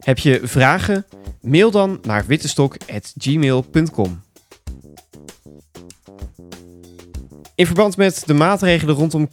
[0.00, 1.06] Heb je vragen?
[1.40, 4.24] Mail dan naar wittestok.gmail.com.
[7.54, 9.32] In verband met de maatregelen rondom COVID-19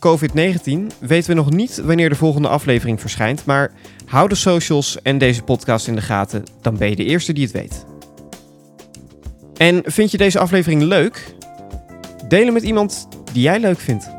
[1.00, 3.72] weten we nog niet wanneer de volgende aflevering verschijnt, maar
[4.06, 7.44] hou de socials en deze podcast in de gaten, dan ben je de eerste die
[7.44, 7.86] het weet.
[9.64, 11.36] En vind je deze aflevering leuk?
[12.28, 14.10] Deel hem met iemand die jij leuk vindt.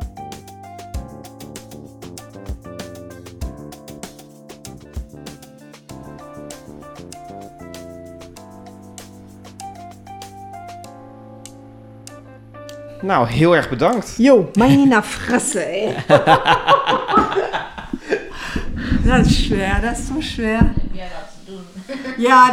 [13.01, 14.15] Nou, heel erg bedankt.
[14.17, 14.51] Jo,
[15.03, 15.95] fressen, hè.
[19.09, 20.73] das ist schwer, das ist so schwer.
[20.93, 21.05] Ja,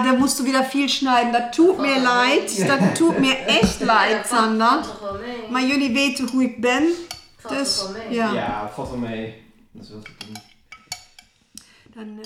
[0.03, 1.31] da musst du wieder viel schneiden.
[1.31, 2.67] Das tut mir leid.
[2.67, 4.85] Das tut mir echt leid, Sander.
[5.49, 6.83] Maar jullie weten hoe ik ben.
[7.49, 9.43] Dus ja, Ja, valt wel mee.
[9.71, 10.35] Dat is wel te doen.
[11.93, 12.19] dan